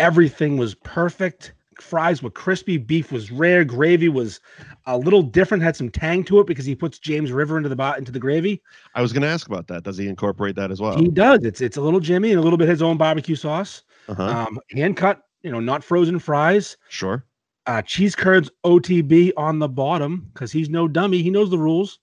[0.00, 1.54] Everything was perfect.
[1.80, 2.76] Fries were crispy.
[2.76, 3.64] Beef was rare.
[3.64, 4.40] Gravy was
[4.86, 5.62] a little different.
[5.62, 8.18] Had some tang to it because he puts James River into the bo- into the
[8.18, 8.60] gravy.
[8.94, 9.84] I was going to ask about that.
[9.84, 10.96] Does he incorporate that as well?
[10.96, 11.44] He does.
[11.44, 13.82] It's it's a little Jimmy and a little bit his own barbecue sauce.
[14.08, 14.22] Uh-huh.
[14.22, 16.76] Um, hand cut, you know, not frozen fries.
[16.88, 17.24] Sure.
[17.68, 21.22] Uh, cheese curds OTB on the bottom because he's no dummy.
[21.22, 21.98] He knows the rules.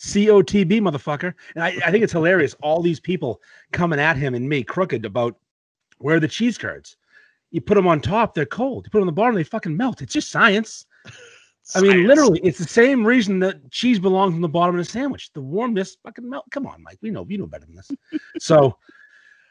[0.00, 1.34] COTB, motherfucker.
[1.54, 2.54] And I, I think it's hilarious.
[2.62, 3.40] All these people
[3.72, 5.36] coming at him and me crooked about
[5.98, 6.96] where are the cheese curds.
[7.52, 8.86] You put them on top, they're cold.
[8.86, 10.02] You put them on the bottom, they fucking melt.
[10.02, 10.84] It's just science.
[11.76, 14.84] I mean, literally, it's the same reason that cheese belongs on the bottom of a
[14.84, 15.32] sandwich.
[15.32, 16.46] The warmness fucking melt.
[16.50, 16.98] Come on, Mike.
[17.02, 17.90] We know you know better than this.
[18.40, 18.76] so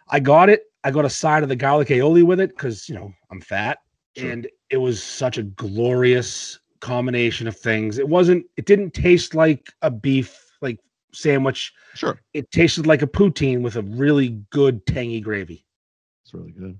[0.09, 0.63] I got it.
[0.83, 3.77] I got a side of the garlic aioli with it because you know I'm fat.
[4.25, 7.97] And it was such a glorious combination of things.
[7.97, 10.79] It wasn't, it didn't taste like a beef like
[11.13, 11.73] sandwich.
[11.95, 12.19] Sure.
[12.33, 15.65] It tasted like a poutine with a really good tangy gravy.
[16.23, 16.77] It's really good.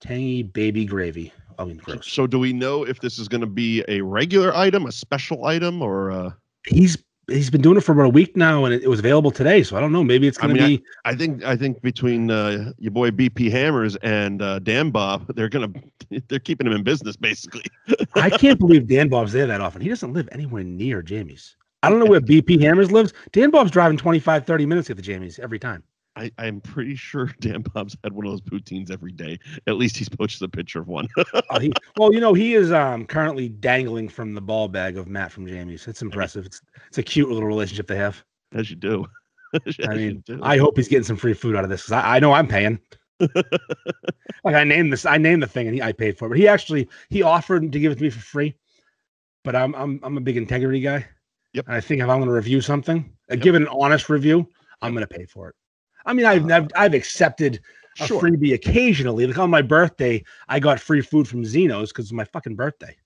[0.00, 1.32] Tangy baby gravy.
[1.58, 2.12] I mean, So, gross.
[2.12, 5.44] so do we know if this is going to be a regular item, a special
[5.46, 6.30] item, or uh,
[6.66, 6.96] he's
[7.28, 9.62] he's been doing it for about a week now, and it, it was available today.
[9.62, 10.04] So I don't know.
[10.04, 10.84] Maybe it's I going to mean, be.
[11.04, 15.48] I think I think between uh, your boy BP Hammers and uh, Dan Bob, they're
[15.48, 15.72] gonna
[16.28, 17.64] they're keeping him in business basically.
[18.14, 19.80] I, can't believe Dan Bob's there that often.
[19.82, 21.56] He doesn't live anywhere near Jamie's.
[21.82, 23.12] I don't know where BP Hammers lives.
[23.32, 25.82] Dan Bob's driving 25, 30 minutes to the Jamie's every time.
[26.16, 29.38] I, I'm pretty sure Dan Bob's had one of those poutines every day.
[29.66, 31.08] At least he's posted a picture of one.
[31.50, 35.08] Oh, he, well, you know, he is um, currently dangling from the ball bag of
[35.08, 35.86] Matt from Jamie's.
[35.86, 36.46] It's impressive.
[36.46, 38.24] It's it's a cute little relationship they have.
[38.54, 39.06] As you do.
[39.66, 40.40] As I mean, do.
[40.42, 42.48] I hope he's getting some free food out of this because I, I know I'm
[42.48, 42.78] paying.
[43.20, 46.30] like I named this, I named the thing and he, I paid for it.
[46.30, 48.54] But he actually he offered to give it to me for free.
[49.44, 51.06] But I'm I'm I'm a big integrity guy.
[51.52, 51.66] Yep.
[51.68, 52.98] And I think if I'm going to review something,
[53.30, 53.40] uh, Yep.
[53.40, 54.48] give it an honest review,
[54.82, 55.54] I'm going to pay for it.
[56.04, 57.60] I mean, I've Uh, I've, accepted
[58.00, 58.20] a sure.
[58.20, 59.26] freebie occasionally.
[59.26, 62.96] Like on my birthday, I got free food from Zeno's because it's my fucking birthday.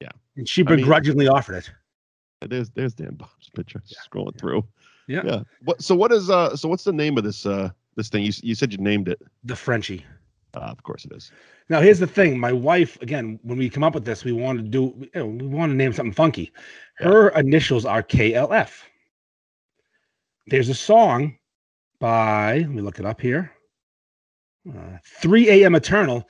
[0.00, 0.08] Yeah.
[0.36, 1.70] And she I mean- begrudgingly offered it.
[2.48, 3.80] There's there's Dan Bob's picture.
[3.86, 4.64] Scrolling through.
[5.06, 5.22] Yeah.
[5.24, 5.42] Yeah.
[5.64, 5.80] What?
[5.80, 6.56] So what is uh?
[6.56, 8.24] So what's the name of this uh this thing?
[8.24, 9.22] You you said you named it.
[9.44, 10.04] The Frenchie.
[10.54, 11.30] Uh, of course it is.
[11.68, 12.38] Now here's the thing.
[12.38, 15.26] My wife, again, when we come up with this, we wanted to do you know,
[15.26, 16.52] we want to name something funky.
[16.96, 18.82] Her initials are KLF.
[20.48, 21.38] There's a song
[22.02, 23.52] by let me look it up here.
[24.68, 25.76] Uh, 3 a.m.
[25.76, 26.28] Eternal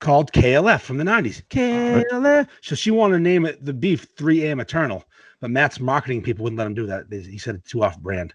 [0.00, 1.42] called KLF from the 90s.
[1.50, 2.48] KLF.
[2.62, 4.58] So she wanted to name it the beef 3 a.m.
[4.60, 5.04] Eternal,
[5.40, 7.08] but Matt's marketing people wouldn't let him do that.
[7.10, 8.32] They- He said it's too off brand.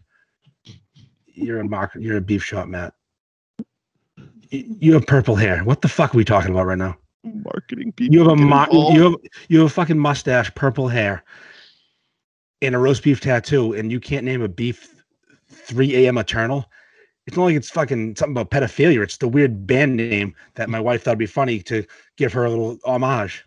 [1.26, 2.04] You're a market.
[2.04, 2.94] You're a beef shop, Matt.
[4.52, 5.64] You have purple hair.
[5.64, 6.96] What the fuck are we talking about right now?
[7.24, 8.14] Marketing people.
[8.14, 9.16] You have a mo- you have
[9.50, 11.24] you have a fucking mustache, purple hair,
[12.62, 14.91] and a roast beef tattoo, and you can't name a beef
[15.72, 16.18] 3 a.m.
[16.18, 16.66] eternal.
[17.26, 19.02] It's not like it's fucking something about pedophilia.
[19.02, 21.86] It's the weird band name that my wife thought would be funny to
[22.18, 23.46] give her a little homage.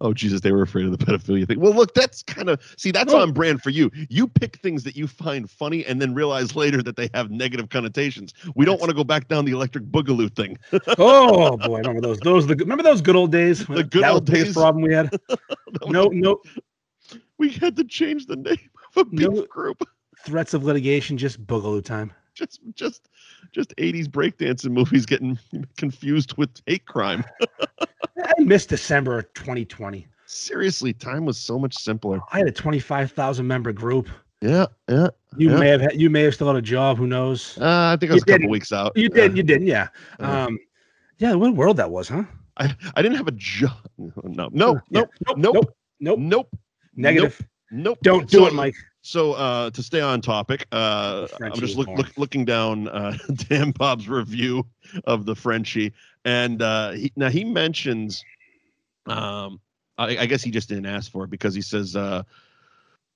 [0.00, 1.60] Oh Jesus, they were afraid of the pedophilia thing.
[1.60, 3.20] Well, look, that's kind of see, that's Oh.
[3.20, 3.90] on brand for you.
[4.08, 7.68] You pick things that you find funny and then realize later that they have negative
[7.68, 8.32] connotations.
[8.56, 10.56] We don't want to go back down the electric boogaloo thing.
[10.98, 13.66] Oh boy, remember those those the remember those good old days?
[13.66, 14.54] The good That old days.
[14.54, 15.10] problem we had.
[15.86, 16.40] No, no
[17.38, 19.46] we had to change the name of a beef No.
[19.46, 19.82] group.
[20.24, 22.12] Threats of litigation, just boogaloo time.
[22.34, 23.08] Just, just,
[23.52, 25.38] just 80s breakdancing movies getting
[25.76, 27.24] confused with hate crime.
[27.80, 30.06] I missed December 2020.
[30.26, 32.20] Seriously, time was so much simpler.
[32.32, 34.08] I had a 25,000 member group.
[34.40, 35.08] Yeah, yeah.
[35.36, 35.58] You Yeah.
[35.58, 36.96] may have had, you may have still had a job.
[36.98, 37.58] Who knows?
[37.60, 38.92] Uh, I think I was You a couple weeks out.
[38.96, 39.22] You Yeah.
[39.28, 39.36] did.
[39.36, 39.66] You didn't.
[39.66, 39.88] Yeah.
[40.18, 40.44] Yeah.
[40.44, 40.58] Um,
[41.18, 41.34] yeah.
[41.34, 42.24] What a world that was, huh?
[42.56, 43.72] I, I didn't have a job.
[44.24, 45.02] No, no, Yeah.
[45.26, 45.36] no, Nope.
[45.36, 45.74] nope, Nope.
[46.00, 46.18] Nope.
[46.18, 46.48] nope,
[46.96, 47.40] Negative.
[47.70, 47.98] nope.
[48.02, 48.74] Don't do So- it, Mike.
[49.02, 53.72] So uh, to stay on topic, uh, I'm just look, look, looking down uh, Dan
[53.72, 54.64] Bob's review
[55.04, 55.92] of the Frenchie,
[56.24, 58.24] and uh, he, now he mentions,
[59.06, 59.60] um,
[59.98, 62.22] I, I guess he just didn't ask for it because he says uh,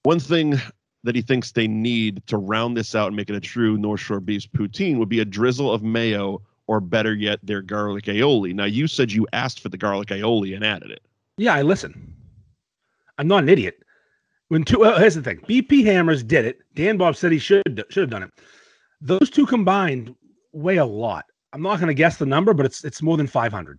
[0.02, 0.60] one thing
[1.04, 4.00] that he thinks they need to round this out and make it a true North
[4.00, 8.52] Shore Beefs poutine would be a drizzle of mayo, or better yet, their garlic aioli.
[8.52, 11.02] Now you said you asked for the garlic aioli and added it.
[11.38, 12.12] Yeah, I listen.
[13.18, 13.84] I'm not an idiot.
[14.48, 16.60] When two, uh, here's the thing: BP Hammers did it.
[16.74, 18.30] Dan Bob said he should should have done it.
[19.00, 20.14] Those two combined
[20.52, 21.24] weigh a lot.
[21.52, 23.78] I'm not going to guess the number, but it's it's more than 500.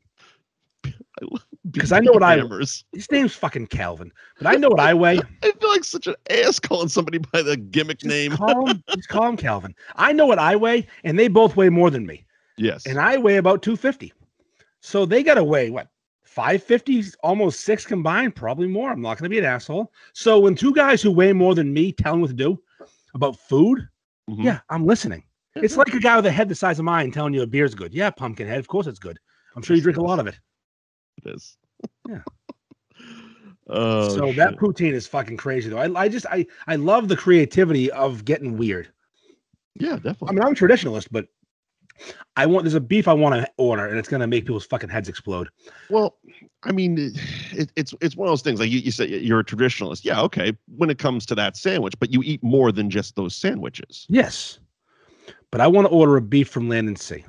[1.72, 2.86] Because I know what I- Hammers.
[2.94, 5.20] His name's fucking Calvin, but I know what I weigh.
[5.44, 8.32] I feel like such an ass calling somebody by the gimmick Just name.
[8.38, 9.76] Call him, just call him Calvin.
[9.96, 12.26] I know what I weigh, and they both weigh more than me.
[12.58, 12.88] Yes.
[12.88, 14.14] and I weigh about 250.
[14.82, 15.90] So they got to weigh what
[16.38, 18.92] 550, almost six combined, probably more.
[18.92, 19.92] I'm not going to be an asshole.
[20.14, 22.62] So when two guys who weigh more than me tell me what to do
[23.16, 23.88] about food,
[24.30, 24.44] Mhm.
[24.44, 25.24] yeah, I'm listening.
[25.56, 27.74] It's like a guy with a head the size of mine telling you a beer's
[27.74, 27.92] good.
[27.92, 28.60] Yeah, pumpkin head.
[28.60, 29.18] Of course it's good.
[29.56, 30.40] I'm sure you drink a lot of it.
[31.26, 31.58] it is.
[32.08, 32.22] Yeah.
[33.70, 34.36] Oh, so shit.
[34.38, 35.78] that poutine is fucking crazy though.
[35.80, 38.94] I, I just I I love the creativity of getting weird.
[39.76, 40.30] yeah, definitely.
[40.30, 41.28] I mean, I'm a traditionalist, but
[42.36, 44.90] I want there's a beef I want to order, and it's gonna make people's fucking
[44.90, 45.50] heads explode.
[45.90, 46.18] well,
[46.64, 47.18] I mean, it,
[47.54, 48.60] it, it's it's one of those things.
[48.60, 50.04] Like you, you say, you're a traditionalist.
[50.04, 50.56] Yeah, okay.
[50.78, 54.06] When it comes to that sandwich, but you eat more than just those sandwiches.
[54.10, 54.60] Yes.
[55.52, 57.24] But I want to order a beef from Land and Sea.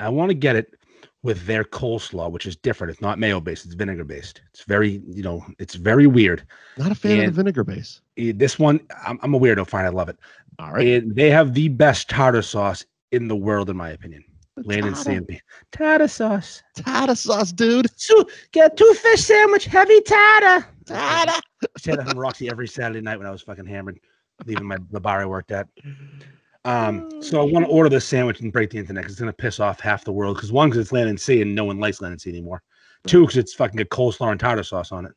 [0.00, 0.74] I want to get it
[1.22, 2.90] with their coleslaw, which is different.
[2.92, 4.42] It's not mayo based, it's vinegar based.
[4.52, 6.44] It's very, you know, it's very weird.
[6.78, 8.00] Not a fan And- of the vinegar base.
[8.18, 9.86] Eh, This one, I'm, I'm a weirdo, fine.
[9.86, 10.18] I love it.
[10.58, 11.02] All right.
[11.02, 14.24] And they have the best tartar sauce in the world, in my opinion.
[14.64, 15.42] Land and Sea Tartar- and beef.
[15.72, 16.62] Tartar sauce.
[16.76, 17.86] tartar sauce, dude.
[17.96, 20.66] So, get two fish sandwich, heavy tartar.
[20.86, 21.40] Tartar.
[21.62, 24.00] I said that from Roxy every Saturday night when I was fucking hammered,
[24.46, 25.68] leaving my the bar I worked at.
[26.64, 29.32] Um, so I want to order this sandwich and break the internet because it's gonna
[29.32, 30.36] piss off half the world.
[30.36, 32.62] Because one, because it's land and sea and no one likes land C sea anymore.
[33.06, 35.12] Two, because it's fucking got coleslaw and tartar sauce on it.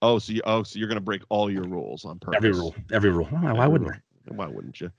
[0.00, 2.36] Oh, so you, oh, so you're gonna break all your rules on purpose.
[2.36, 3.26] Every rule, every rule.
[3.26, 4.00] Why, why wouldn't I?
[4.28, 4.92] Why wouldn't you?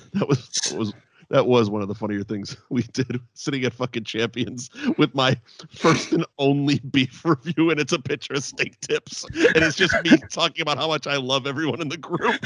[0.14, 0.92] That was was
[1.30, 5.36] that was one of the funnier things we did sitting at fucking champions with my
[5.70, 9.94] first and only beef review, and it's a picture of steak tips, and it's just
[10.04, 12.40] me talking about how much I love everyone in the group.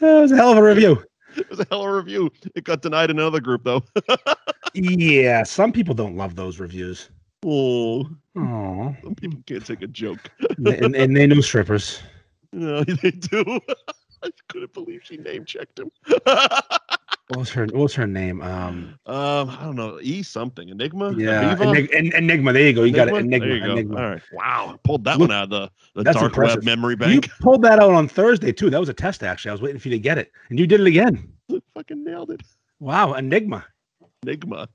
[0.00, 1.04] That was a hell of a review.
[1.36, 2.30] It was a hell of a review.
[2.54, 3.82] It got denied in another group though.
[4.72, 7.10] Yeah, some people don't love those reviews.
[7.44, 10.30] Oh, Oh, some people can't take a joke.
[10.66, 12.00] and, and they know strippers.
[12.52, 13.60] No, they do.
[14.24, 15.90] I couldn't believe she name checked him.
[17.28, 17.64] What was her?
[17.64, 18.42] What was her name?
[18.42, 19.98] Um, um, I don't know.
[20.02, 20.68] E something.
[20.68, 21.14] Enigma.
[21.16, 21.74] yeah, Aviva?
[21.88, 22.52] Enig- En- Enigma.
[22.52, 22.82] There you go.
[22.84, 23.14] You got it.
[23.14, 23.46] Enigma.
[23.46, 23.72] There you go.
[23.72, 23.96] Enigma.
[23.98, 24.22] All right.
[24.30, 24.78] Wow.
[24.84, 26.56] Pulled that Look, one out of the, the dark impressive.
[26.58, 27.26] web memory bank.
[27.26, 28.68] You pulled that out on Thursday too.
[28.68, 29.22] That was a test.
[29.22, 31.32] Actually, I was waiting for you to get it, and you did it again.
[31.74, 32.42] Fucking nailed it.
[32.78, 33.64] Wow, Enigma.
[34.22, 34.68] Enigma.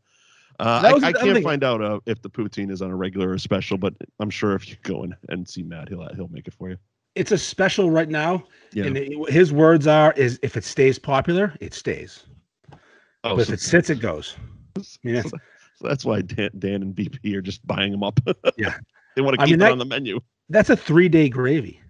[0.59, 1.43] Uh, That I, I can't thing.
[1.43, 4.55] find out uh, if the poutine is on a regular or special, but I'm sure
[4.55, 6.77] if you go in and see Matt, he'll he'll make it for you.
[7.19, 8.85] It's a special right now, Yeah.
[8.85, 12.23] and it- his words are: "Is if it stays popular, it stays.
[13.23, 14.35] Oh, but if it sits, it goes."
[14.77, 18.19] I mean, that's, so that's why Dan, Dan and BP are just buying them up.
[18.57, 18.77] Yeah.
[19.15, 20.19] they want to I keep mean, it that- on the menu.
[20.49, 21.81] that's a three-day gravy.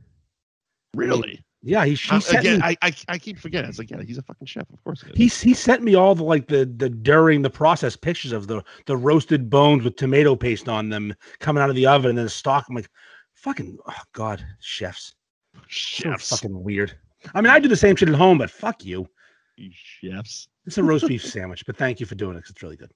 [0.95, 1.43] Really?
[1.61, 3.69] Yeah, he, he Uh, sent again, me, I, I I keep forgetting.
[3.69, 4.65] It's like, yeah, he's a fucking chef.
[4.71, 5.03] Of course.
[5.13, 8.63] He he sent me all the like the the during the process pictures of the
[8.85, 12.25] the roasted bones with tomato paste on them coming out of the oven and then
[12.25, 12.65] the stock.
[12.69, 12.89] I'm like,
[13.35, 15.13] fucking oh god, chefs,
[15.61, 16.29] so chefs.
[16.29, 16.97] fucking weird.
[17.33, 19.07] I mean, I do the same shit at home, but fuck you.
[19.57, 20.47] You chefs.
[20.65, 22.41] It's a roast beef sandwich, but thank you for doing it.
[22.41, 22.91] 'cause it's really good.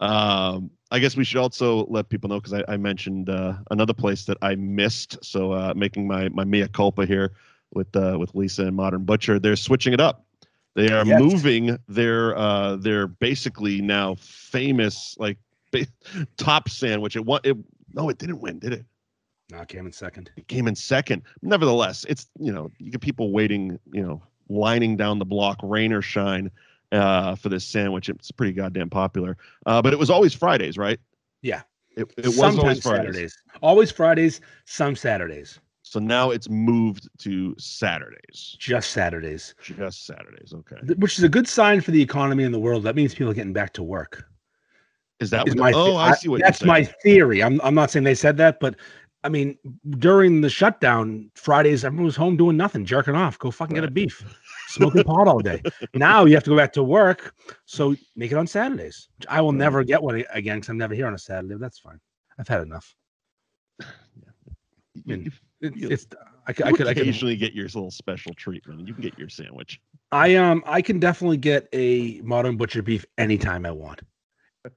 [0.00, 3.92] Um, I guess we should also let people know because I, I mentioned uh, another
[3.94, 5.24] place that I missed.
[5.24, 7.32] So uh, making my my mea culpa here
[7.72, 10.24] with uh, with Lisa and Modern Butcher, they're switching it up.
[10.74, 11.20] They are Yes.
[11.20, 15.38] moving their uh, their basically now famous like
[15.70, 15.86] ba-
[16.36, 17.14] top sandwich.
[17.16, 17.40] It won.
[17.44, 17.56] It
[17.92, 18.84] no, it didn't win, did it?
[19.50, 20.30] No, I came in second.
[20.36, 21.22] It came in second.
[21.42, 25.92] Nevertheless, it's you know you get people waiting, you know, lining down the block, rain
[25.92, 26.50] or shine,
[26.92, 28.08] uh, for this sandwich.
[28.08, 29.36] It's pretty goddamn popular.
[29.66, 30.98] Uh, but it was always Fridays, right?
[31.42, 31.62] Yeah.
[31.96, 33.06] It, it was Sometimes always Fridays.
[33.06, 33.42] Saturdays.
[33.62, 34.40] Always Fridays.
[34.64, 35.60] Some Saturdays.
[35.82, 38.56] So now it's moved to Saturdays.
[38.58, 40.52] Just Saturdays, Just Saturdays.
[40.52, 40.94] Okay.
[40.96, 42.82] which is a good sign for the economy in the world.
[42.82, 44.26] That means people are getting back to work.
[45.20, 45.72] Is that is what?
[45.72, 47.42] my oh, I see what that's my theory.
[47.42, 48.74] I'm I'm not saying they said that, but
[49.24, 49.58] I mean
[49.98, 53.38] during the shutdown Fridays, everyone was home doing nothing, jerking off.
[53.38, 54.22] Go fucking get a beef,
[54.68, 55.62] smoking pot all day.
[55.94, 57.34] Now you have to go back to work,
[57.64, 59.08] so make it on Saturdays.
[59.18, 59.58] Which I will Right.
[59.58, 61.54] never get one again because I'm never here on a Saturday.
[61.54, 61.98] But that's fine.
[62.38, 62.94] I've had enough.
[65.06, 66.06] You, mean, you- It, it's
[66.46, 68.86] I could I could I could occasionally get your little special treatment.
[68.86, 69.80] You can get your sandwich.
[70.12, 74.02] I um I can definitely get a modern butcher beef anytime I want.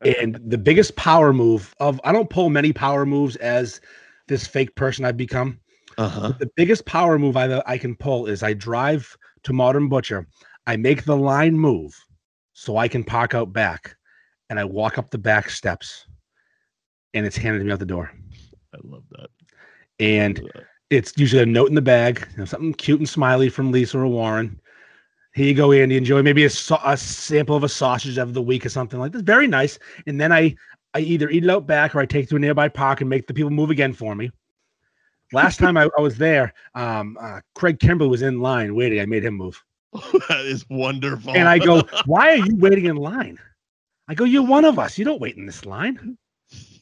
[0.04, 3.80] And the biggest power move of I don't pull many power moves as
[4.28, 5.60] this fake person I've become.
[5.98, 6.34] Uh huh.
[6.40, 10.28] The biggest power move I I can pull is I drive to Modern Butcher,
[10.68, 11.96] I make the line move
[12.54, 13.96] so I can park out back,
[14.50, 16.06] and I walk up the back steps,
[17.14, 18.12] and it's handed to me out the door.
[18.74, 19.30] I love that.
[20.00, 23.50] And Uh, it's usually a note in the bag, you know, something cute and smiley
[23.50, 24.60] from Lisa or Warren.
[25.34, 25.98] Here you go, Andy.
[25.98, 26.50] Enjoy maybe a,
[26.86, 29.22] a sample of a sausage of the week or something like this.
[29.22, 29.78] Very nice.
[30.08, 30.56] And then I
[30.98, 33.10] I either eat it out back or I take it to a nearby park and
[33.10, 34.32] make the people move again for me.
[35.32, 39.00] Last time I, I was there, um, uh, Craig Kimberly was in line waiting.
[39.00, 41.36] I made him move, that is wonderful.
[41.36, 43.38] and I go, "Why are you waiting in line?"
[44.08, 44.98] I go, "You're one of us.
[44.98, 46.18] You don't wait in this line."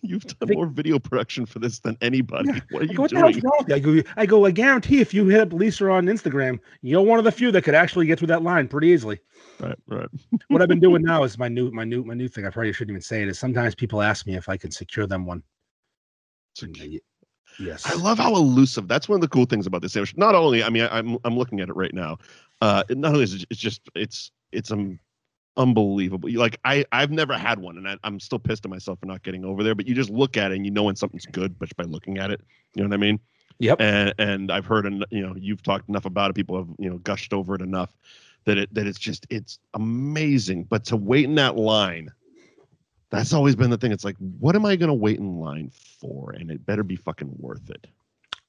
[0.08, 2.50] You've done think- more video production for this than anybody.
[2.54, 2.60] Yeah.
[2.72, 3.24] What are I you go, doing?
[3.26, 7.20] I go, I go, I guarantee if you hit up Lisa on Instagram, you're one
[7.20, 9.20] of the few that could actually get through that line pretty easily.
[9.60, 10.10] Right, right.
[10.50, 12.46] what I've been doing now is my new, my new, my new thing.
[12.46, 13.28] I probably shouldn't even say it.
[13.30, 15.44] Is sometimes people ask me if I can secure them one.
[16.62, 16.68] Uh,
[17.60, 18.88] Yes, I love how elusive.
[18.88, 20.18] That's one of the cool things about this sandwich.
[20.18, 22.18] Not only, I mean, I, I'm I'm looking at it right now.
[22.62, 25.00] Uh, not only is it, it's just it's it's um
[25.58, 26.30] unbelievable.
[26.34, 29.24] Like I I've never had one, and I, I'm still pissed at myself for not
[29.24, 29.76] getting over there.
[29.76, 32.18] But you just look at it and you know when something's good, but by looking
[32.18, 32.42] at it,
[32.74, 33.20] you know what I mean.
[33.60, 33.82] Yep.
[33.82, 36.34] And and I've heard, and you know, you've talked enough about it.
[36.34, 37.96] People have you know gushed over it enough
[38.46, 40.64] that it that it's just it's amazing.
[40.64, 42.10] But to wait in that line.
[43.12, 43.92] That's always been the thing.
[43.92, 46.32] It's like, what am I going to wait in line for?
[46.32, 47.88] And it better be fucking worth it.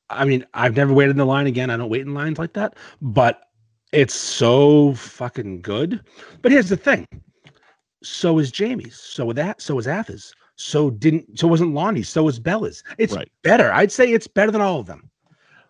[0.09, 1.71] I mean, I've never waited in the line again.
[1.71, 3.49] I don't wait in lines like that, but
[3.93, 6.01] it's so fucking good.
[6.43, 7.07] But here's the thing:
[8.03, 12.25] so is Jamie's, so with that, so is Athers, so didn't, so wasn't Lonnie's, so
[12.25, 12.83] was Bella's.
[12.99, 13.31] It's Right.
[13.43, 13.73] better.
[13.73, 15.11] I'd say it's better than all of them.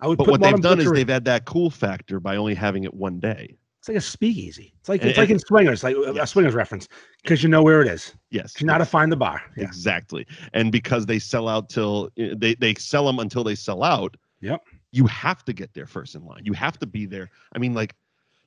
[0.01, 2.37] I would But put what they've done is Butcher- they've had that cool factor by
[2.37, 3.57] only having it one day.
[3.79, 4.75] It's like a speakeasy.
[4.81, 6.89] It's like And- it's like in swingers, like a swingers reference,
[7.23, 8.13] because you know where it is.
[8.31, 8.61] Yes.
[8.61, 9.41] You know how to find the bar.
[9.57, 9.65] Yeah.
[9.65, 10.27] Exactly.
[10.53, 14.17] And because they sell out till eh, they they sell them until they sell out.
[14.41, 14.61] Yep.
[14.93, 16.43] you have to get there first in line.
[16.45, 17.31] You have to be there.
[17.55, 17.95] I mean, like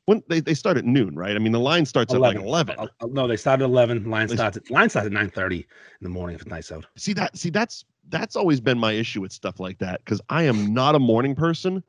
[0.10, 1.36] when they, they start at noon, right?
[1.36, 2.76] I mean, the line starts at like 11.
[2.80, 4.10] Uh, no, they start at 11.
[4.10, 5.66] Line They- starts at line starts at 9:30 in
[6.02, 6.88] the morning if it's nice out.
[6.98, 10.44] See that see that's that's always been my issue with stuff like that cuz I
[10.44, 11.84] am not a morning person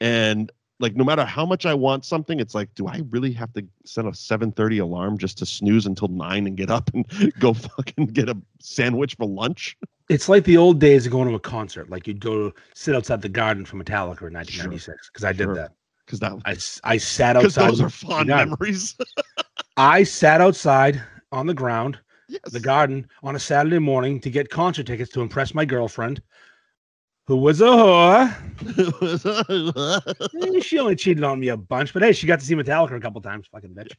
[0.00, 3.52] and like no matter how much I want something it's like do I really have
[3.54, 7.04] to set a 7:30 alarm just to snooze until 9 and get up and
[7.40, 9.76] go fucking get a sandwich for lunch?
[10.08, 11.90] It's like the old days of going to a concert.
[11.90, 15.54] Like you'd go sit outside the garden for Metallica in 1996 because I did Sure.
[15.56, 15.72] that.
[16.14, 17.70] Cuz that I, I sat outside.
[17.70, 18.44] those are fond Yeah.
[18.44, 18.96] memories.
[19.76, 21.02] I sat outside
[21.32, 21.98] on the ground,
[22.28, 22.40] yes.
[22.52, 26.22] the garden, on a Saturday morning to get concert tickets to impress my girlfriend,
[27.26, 28.32] who was a whore.
[30.64, 33.00] She only cheated on me a bunch, but hey, she got to see Metallica a
[33.00, 33.46] couple times.
[33.48, 33.92] Fucking bitch.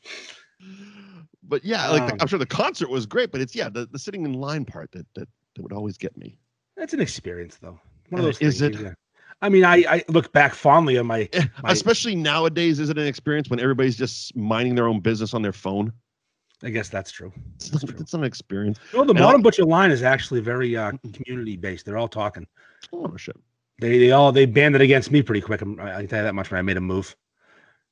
[1.43, 3.85] but yeah, like the, Um, I'm sure the concert was great, but it's yeah, the,
[3.87, 6.39] the sitting in line part that that, that would always get me.
[6.77, 7.79] That's an experience, though.
[8.09, 8.41] One of Uh, those.
[8.41, 8.79] is it?
[8.79, 8.93] yeah.
[9.45, 11.29] I mean, I, I look back fondly on my.
[11.33, 15.33] Eh, My- Especially nowadays, is it an experience when everybody's just minding their own business
[15.33, 15.93] on their phone?
[16.63, 17.31] I guess that's true.
[17.55, 17.95] It's That's true.
[17.99, 18.79] it's an experience.
[18.93, 21.85] No, the And Modern Butcher line is actually very uh, community based.
[21.85, 22.47] They're all talking.
[22.91, 23.35] Oh shit!
[23.79, 25.61] They they all they banded against me pretty quick.
[25.61, 27.15] I'm- I I can tell you that much when I made a move.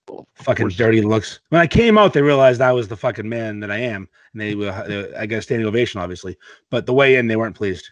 [0.10, 1.40] Well, Fucking dirty looks.
[1.50, 4.42] When I came out, they realized I was the fucking man that I am, and
[4.42, 4.84] they were.
[4.88, 6.36] They, I got a standing ovation, obviously.
[6.72, 7.90] But the way in, they weren't pleased.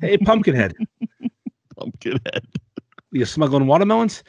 [0.00, 0.74] Hey, Pumpkinhead,
[1.80, 2.46] Pumpkinhead.
[3.12, 4.22] you smuggling watermelons?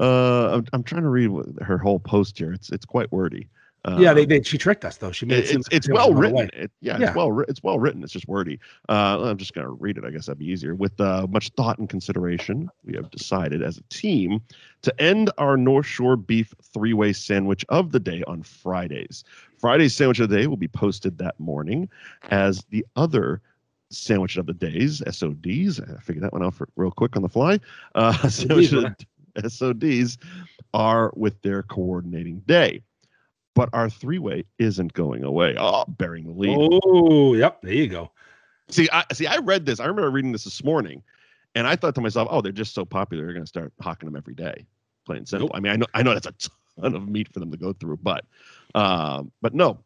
[0.00, 1.30] Uh, I'm, I'm trying to read
[1.62, 2.52] her whole post here.
[2.52, 3.48] It's it's quite wordy.
[3.86, 5.12] Uh, yeah, they, they she tricked us though.
[5.12, 6.48] She made it it- it's it's well written.
[6.54, 7.08] It, yeah, Yeah.
[7.08, 8.02] it's well it's well written.
[8.02, 8.58] It's just wordy.
[8.88, 10.04] Uh, I'm just gonna read it.
[10.04, 10.74] I guess that'd be easier.
[10.74, 14.40] With uh, much thought and consideration, we have decided as a team
[14.82, 19.22] to end our North Shore beef three-way sandwich of the day on Fridays.
[19.58, 21.88] Friday's sandwich of the day will be posted that morning,
[22.30, 23.42] as the other
[23.94, 25.80] sandwich of the days SODs.
[25.80, 27.60] I figured that one out for, real quick on the fly.
[27.94, 28.82] Uh, sandwich of
[29.34, 30.18] the- SODs
[30.72, 32.82] are with their coordinating day.
[33.54, 35.54] But our three way isn't going away.
[35.58, 36.56] Oh, bearing the lead.
[36.84, 37.62] Oh, yep.
[37.62, 38.10] There you go.
[38.68, 39.26] See, I see.
[39.26, 39.78] I read this.
[39.78, 41.02] I remember reading this this morning,
[41.54, 43.24] and I thought to myself, "Oh, they're just so popular.
[43.24, 44.66] They're going to start hawking them every day."
[45.06, 45.48] Plain and simple.
[45.48, 45.56] Nope.
[45.56, 47.72] I mean, I know, I know that's a ton of meat for them to go
[47.74, 48.24] through, but,
[48.74, 49.78] um, but no,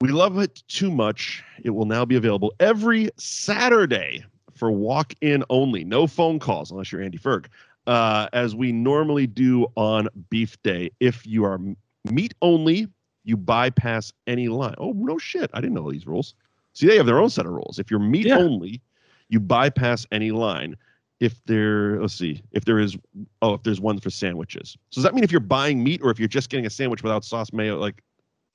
[0.00, 1.42] we love it too much.
[1.62, 4.24] It will now be available every Saturday
[4.54, 5.84] for walk-in only.
[5.84, 7.46] No phone calls unless you're Andy Ferg,
[7.86, 10.90] uh, as we normally do on Beef Day.
[11.00, 11.58] If you are
[12.10, 12.88] meat only,
[13.24, 14.74] you bypass any line.
[14.78, 15.50] Oh no shit!
[15.54, 16.34] I didn't know these rules.
[16.74, 17.78] See, they have their own set of rules.
[17.78, 18.38] If you're meat Yeah.
[18.38, 18.82] only,
[19.28, 20.76] you bypass any line.
[21.18, 22.94] If there, let's see, if there is,
[23.40, 24.76] oh, if there's one for sandwiches.
[24.90, 27.02] So does that mean if you're buying meat or if you're just getting a sandwich
[27.02, 28.02] without sauce, mayo, like?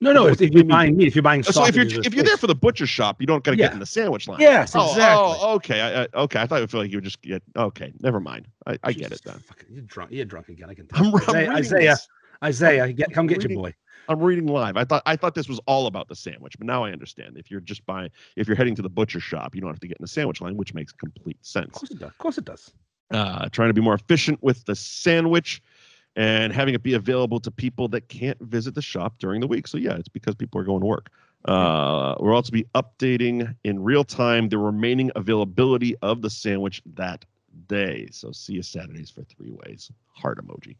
[0.01, 0.25] No, no.
[0.27, 2.35] If, if you you're buying meat, if you're buying So if you're if you're there
[2.37, 4.39] for the butcher shop, you don't got to get in the sandwich line.
[4.39, 5.37] yes, Oh, exactly.
[5.39, 5.81] oh, okay.
[5.81, 6.41] I, I, okay.
[6.41, 7.43] I thought it feel like you would just get.
[7.55, 8.47] Okay, never mind.
[8.65, 9.37] I, I get it then.
[9.39, 10.11] fucking- You're drunk.
[10.11, 10.69] You're drunk again.
[10.69, 11.05] I can tell.
[11.05, 11.97] I'm, I'm Isaiah, reading Isaiah.
[12.43, 13.73] Isaiah, get, come get your boy.
[14.09, 14.75] I'm reading live.
[14.75, 17.37] I thought I thought this was all about the sandwich, but now I understand.
[17.37, 19.87] If you're just buying, if you're heading to the butcher shop, you don't have to
[19.87, 21.67] get in the sandwich line, which makes complete sense.
[21.67, 22.09] Of course it does.
[22.09, 22.71] Of course it does.
[23.11, 25.61] Uh, trying to be more efficient with the sandwich
[26.15, 29.67] and having it be available to people that can't visit the shop during the week.
[29.67, 31.09] So yeah, it's because people are going to work.
[31.45, 37.25] Uh, we'll also be updating in real time the remaining availability of the sandwich that
[37.67, 38.07] day.
[38.11, 39.91] So see you Saturdays for three ways.
[40.13, 40.75] Heart emoji.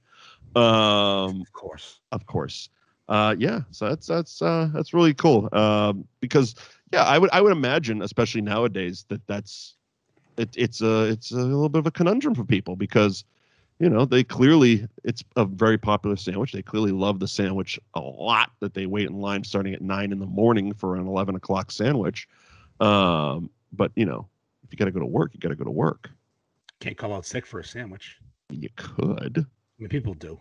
[0.55, 1.99] Um, Of course.
[2.11, 2.69] of course.
[3.09, 5.49] Uh, yeah, so that's that's uh, that's really cool.
[5.51, 6.55] Um, because
[6.93, 9.75] yeah, I would I would imagine, especially nowadays, that that's
[10.37, 13.25] it, it's a it's a little bit of a conundrum for people because
[13.81, 16.51] you know they clearly it's a very popular sandwich.
[16.51, 18.51] They clearly love the sandwich a lot.
[18.59, 21.71] That they wait in line starting at nine in the morning for an eleven o'clock
[21.71, 22.27] sandwich.
[22.79, 24.29] Um, but you know,
[24.63, 26.11] if you got to go to work, you got to go to work.
[26.79, 28.17] Can't call out sick for a sandwich.
[28.51, 29.39] You could.
[29.39, 30.39] I mean, people do.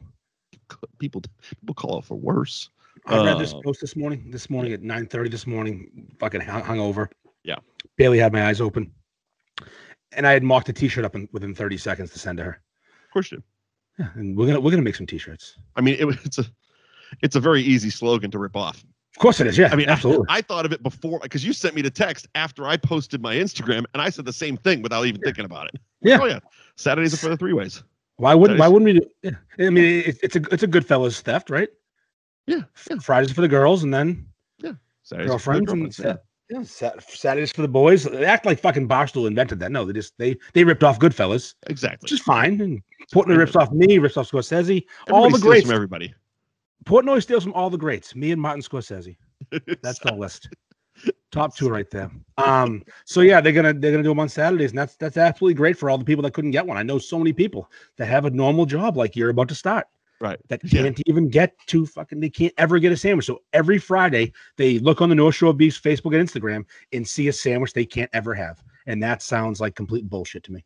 [0.69, 0.91] could.
[0.99, 1.23] People
[1.61, 2.69] people call out for worse.
[3.07, 4.31] I read this Uh, post this morning.
[4.31, 7.09] This morning at 9:30 this morning, fucking hung, hung over.
[7.43, 7.57] Yeah.
[7.97, 8.93] Barely had my eyes open.
[10.13, 12.61] And I had mocked a t-shirt up in, within 30 seconds to send to her.
[13.11, 13.39] Of course you.
[13.39, 13.43] do.
[13.99, 15.57] Yeah, and we're gonna we're gonna make some t-shirts.
[15.75, 16.45] I mean, it, it's a
[17.23, 18.85] it's a very easy slogan to rip off.
[19.17, 19.59] Of course it is.
[19.59, 20.27] Yeah, I mean, absolutely.
[20.29, 23.35] I thought of it before because you sent me the text after I posted my
[23.35, 25.81] Instagram, and I said the same thing without even thinking about it.
[26.03, 26.19] Yeah.
[26.21, 26.39] Oh yeah.
[26.77, 27.83] Saturdays are for the three ways.
[28.17, 29.11] why wouldn't Why wouldn't we do?
[29.23, 29.67] Yeah.
[29.67, 31.69] I mean, it, it's a it's a Goodfellas theft, right?
[32.47, 32.63] Yeah.
[32.89, 32.99] yeah.
[33.01, 34.29] Fridays for the girls, and then
[35.03, 36.17] Saturdays are for the girlfriends and girlfriends, yeah.
[36.51, 38.05] Yeah, Sat- Saturdays for the boys.
[38.05, 39.71] They act like fucking Barstool invented that.
[39.71, 42.05] No, they just they they ripped off Goodfellas, Exactly.
[42.05, 42.61] which is fine.
[42.61, 42.83] And
[43.15, 44.85] Portnoy rips off me, rips off Scorsese.
[45.11, 45.67] all the greats.
[45.67, 46.13] from everybody.
[46.87, 48.15] Portnoy steals from all the greats.
[48.17, 49.17] Me and Martin Scorsese.
[49.83, 50.49] That's the list.
[51.31, 52.11] Top two right there.
[52.39, 55.55] Um, so yeah, they're gonna they're gonna do them on Saturdays, and that's that's absolutely
[55.55, 56.77] great for all the people that couldn't get one.
[56.77, 59.87] I know so many people that have a normal job like you're about to start
[60.21, 60.39] Right.
[60.49, 63.25] that can't even get to fucking they can't ever get a sandwich.
[63.25, 67.29] So every Friday they look on the North Shore Beefs Facebook and Instagram and see
[67.29, 68.63] a sandwich they can't ever have.
[68.87, 70.63] And that sounds like complete bullshit to me.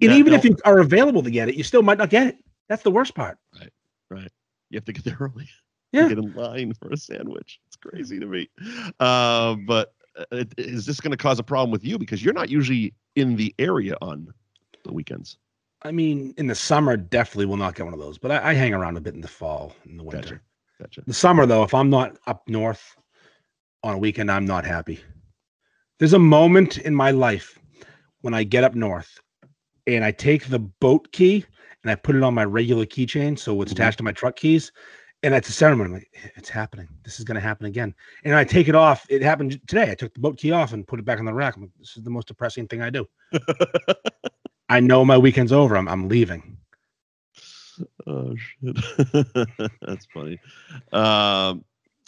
[0.00, 0.38] And Yeah, even no.
[0.38, 2.38] if you are available to get it, you still might not get it.
[2.68, 3.38] That's the worst part.
[3.58, 3.70] Right.
[4.10, 4.32] Right.
[4.70, 5.48] You have to get there early.
[5.92, 6.08] Yeah.
[6.08, 7.60] Get in line for a sandwich.
[7.68, 8.50] It's crazy to me.
[8.98, 9.94] Uh, but
[10.58, 13.54] is this going to cause a problem with you because you're not usually in the
[13.60, 14.26] area on
[14.84, 15.38] the weekends?
[15.82, 18.54] I mean, in the summer, definitely will not get one of those, but I, I
[18.54, 20.22] hang around a bit in the fall in the winter.
[20.22, 20.40] Gotcha.
[20.80, 21.02] Gotcha.
[21.06, 22.96] The summer, though, if I'm not up north
[23.82, 25.00] on a weekend, I'm not happy.
[25.98, 27.58] There's a moment in my life
[28.20, 29.18] when I get up north
[29.86, 31.44] and I take the boat key
[31.82, 33.76] and I put it on my regular keychain, so it's Mhm.
[33.76, 34.72] attached to my truck keys.
[35.22, 36.88] And at the ceremony, I'm like, it's happening.
[37.04, 37.94] This is going to happen again.
[38.24, 39.06] And I take it off.
[39.08, 39.90] It happened today.
[39.90, 41.56] I took the boat key off and put it back on the rack.
[41.56, 43.06] Like, this is the most depressing thing I do.
[44.68, 45.76] I know my weekend's over.
[45.76, 46.56] I'm, I'm leaving.
[48.06, 48.76] Oh shit,
[49.82, 50.40] that's funny.
[50.92, 51.64] Um,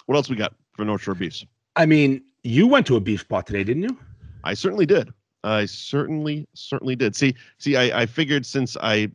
[0.07, 1.45] what else we got for North Shore Beefs?
[1.77, 3.99] I mean, you went to a beef spot today, didn't you?
[4.45, 5.13] I certainly did.
[5.45, 7.15] I certainly, certainly did.
[7.15, 9.11] See, see, I, I figured since I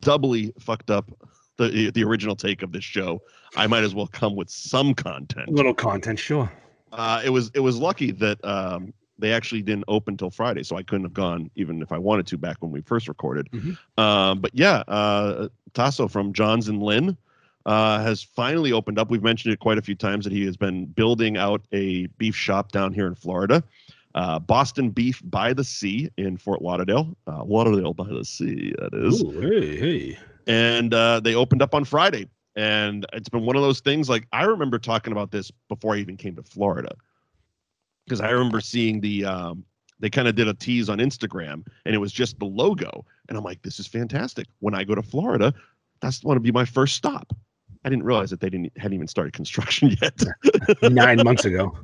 [0.00, 1.10] doubly fucked up
[1.56, 3.22] the the original take of this show,
[3.56, 5.48] I might as well come with some content.
[5.48, 6.50] little content, sure.
[6.92, 10.76] Uh, it was it was lucky that um, they actually didn't open till Friday, so
[10.76, 13.48] I couldn't have gone even if I wanted to back when we first recorded.
[13.52, 13.78] Mhm.
[13.98, 17.16] Um, but yeah, uh, Tasso from Johns and Lynn
[17.66, 19.10] uh, has finally opened up.
[19.10, 22.34] We've mentioned it quite a few times that he has been building out a beef
[22.36, 23.62] shop down here in Florida.
[24.14, 28.94] Uh, Boston Beef by the Sea in Fort Lauderdale, uh, Lauderdale by the Sea, that
[28.94, 30.18] is Ooh, hey, hey.
[30.46, 32.28] and uh, they opened up on Friday.
[32.56, 34.08] And it's been one of those things.
[34.08, 36.94] Like I remember talking about this before I even came to Florida,
[38.06, 39.64] because I remember seeing the um,
[40.00, 43.38] they kind of did a tease on Instagram, and it was just the logo, and
[43.38, 44.46] I'm like, this is fantastic.
[44.60, 45.54] When I go to Florida,
[46.00, 47.32] that's want to be my first stop.
[47.84, 50.22] I didn't realize that they didn't hadn't even started construction yet.
[50.82, 51.76] Nine months ago,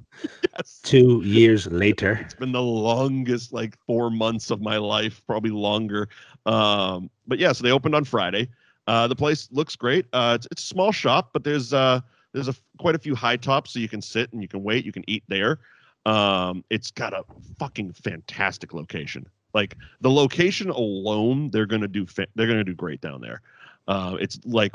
[0.57, 0.81] yes.
[0.83, 2.18] two years later.
[2.23, 6.09] It's been the longest like four months of my life, probably longer.
[6.47, 8.49] Um, but yeah, so they opened on Friday.
[8.87, 10.07] Uh, the place looks great.
[10.12, 12.01] Uh, it's, it's a small shop, but there's uh,
[12.33, 14.87] there's a quite a few high tops, so you can sit and you can wait,
[14.87, 15.59] you can eat there.
[16.07, 17.24] Um, it's got a
[17.59, 19.26] fucking fantastic location.
[19.53, 23.42] Like the location alone, they're gonna do fa- they're gonna do great down there.
[23.88, 24.72] Uh, it's like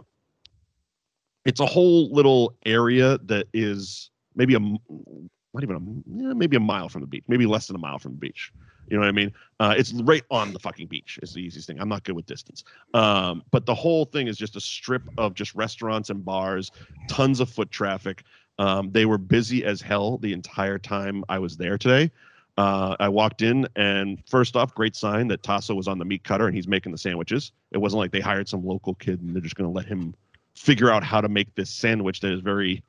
[1.46, 6.90] it's a whole little area that is maybe a not even a maybe a mile
[6.90, 8.52] from the beach, maybe less than a mile from the beach.
[8.90, 9.32] You know what I mean?
[9.60, 11.18] Uh, it's right on the fucking beach.
[11.24, 11.80] Is the easiest thing.
[11.80, 12.64] I'm not good with distance.
[12.94, 16.72] Um, but the whole thing is just a strip of just restaurants and bars,
[17.08, 18.24] tons of foot traffic.
[18.58, 22.12] Um, they were busy as hell the entire time I was there today.
[22.58, 26.24] Uh, I walked in and first off, great sign that Tasso was on the meat
[26.24, 27.52] cutter and he's making the sandwiches.
[27.72, 30.16] It wasn't like they hired some local kid and they're just going to let him
[30.56, 32.82] figure out how to make this sandwich that is very,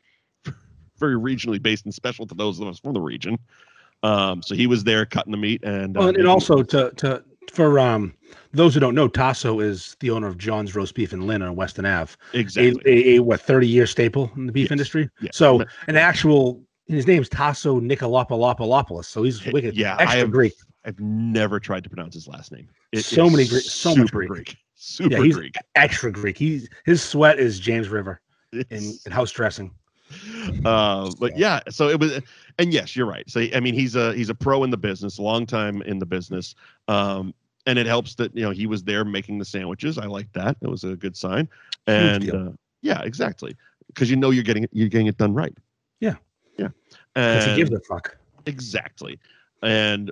[0.98, 3.36] very regionally based and special to those of us from the region.
[4.04, 6.92] Um, so he was there cutting the meat and, uh, Well, and, and also to
[6.92, 8.14] to for um
[8.52, 11.56] those who don't know, Tasso is the owner of John's Roast Beef in Lynn on
[11.56, 12.14] Weston Ave.
[12.32, 12.80] Exactly.
[12.86, 15.10] a, a what thirty year staple in the beef Yes, industry.
[15.20, 15.30] yeah.
[15.32, 19.06] So an actual his name's Tasso Nicolopolopoulos.
[19.06, 19.76] So he's wicked.
[19.76, 20.52] yeah, I extra have- Greek.
[20.84, 22.68] I've never tried to pronounce his last name.
[22.92, 24.56] It So many Greek- so much super Greek.
[24.76, 25.54] Super he's- Greek.
[25.74, 26.38] Extra Greek.
[26.38, 28.20] He's his sweat is James River
[28.52, 28.64] in,
[29.04, 29.72] in house dressing.
[30.64, 32.20] Uh, but yeah, so it was,
[32.58, 33.28] and yes, you're right.
[33.28, 36.06] So I mean, he's a he's a pro in the business, long time in the
[36.06, 36.54] business,
[36.88, 37.34] um,
[37.66, 39.98] and it helps that you know he was there making the sandwiches.
[39.98, 40.56] I like that.
[40.62, 41.48] It was a good sign,
[41.86, 42.50] and uh,
[42.82, 43.54] yeah, exactly,
[43.88, 45.56] because you know you're getting it, you're getting it done right.
[46.00, 46.14] Yeah.
[46.58, 46.68] yeah,
[47.14, 48.16] Because he gives a fuck.
[48.46, 49.18] exactly,
[49.62, 50.10] and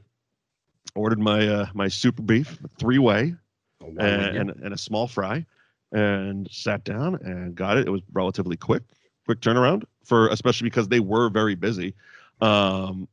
[0.95, 3.35] ordered my uh, my super beef three way
[3.83, 4.41] Oh, and, yeah.
[4.41, 5.45] and, and a small fry
[5.93, 7.87] and sat down and got it.
[7.87, 8.83] It was relatively quick,
[9.25, 11.95] quick turnaround for especially because they were very busy.
[12.41, 13.09] Um,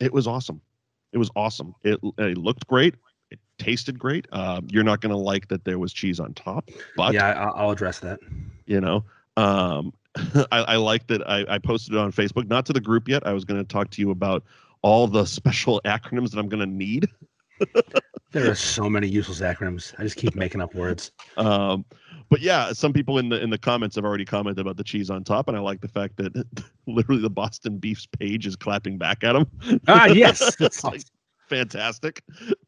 [0.00, 0.60] it was awesome.
[1.12, 1.74] It was awesome.
[1.84, 2.94] It, it looked great.
[3.30, 4.26] It tasted great.
[4.32, 7.44] Um, you're not going to like that there was cheese on top, but yeah, I,
[7.50, 8.18] I'll address that.
[8.66, 9.04] you know,
[9.36, 9.92] um,
[10.52, 13.26] I, I like that I, I posted it on Facebook, not to the group yet.
[13.26, 14.44] I was going to talk to you about
[14.82, 17.08] all the special acronyms that I'm going to need
[18.32, 19.94] There are so many useless acronyms.
[19.98, 21.12] I just keep making up words.
[21.36, 21.84] Um,
[22.30, 25.10] but yeah, some people in the in the comments have already commented about the cheese
[25.10, 26.32] on top, and I like the fact that
[26.86, 29.46] literally the Boston Beef's page is clapping back at them.
[29.88, 30.56] Ah, yes.
[30.60, 31.02] it's like
[31.48, 32.22] fantastic,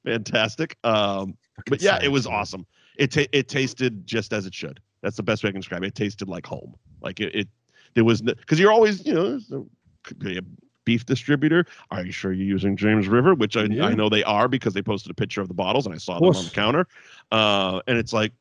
[0.04, 0.76] fantastic.
[0.84, 1.36] Um,
[1.66, 2.66] but yeah, it was awesome.
[2.96, 4.80] It ta- it tasted just as it should.
[5.02, 5.88] That's the best way I can describe it.
[5.88, 6.74] It tasted like home.
[7.00, 7.48] Like it, it
[7.94, 9.68] there was because you're always you know there's no-
[10.02, 10.42] could be a
[10.84, 11.66] beef distributor.
[11.90, 13.34] Are you sure you're using James River?
[13.34, 13.86] Which I, Yeah.
[13.86, 16.20] I know they are because they posted a picture of the bottles and I saw
[16.20, 16.86] them on the counter.
[17.32, 18.32] Uh, and it's like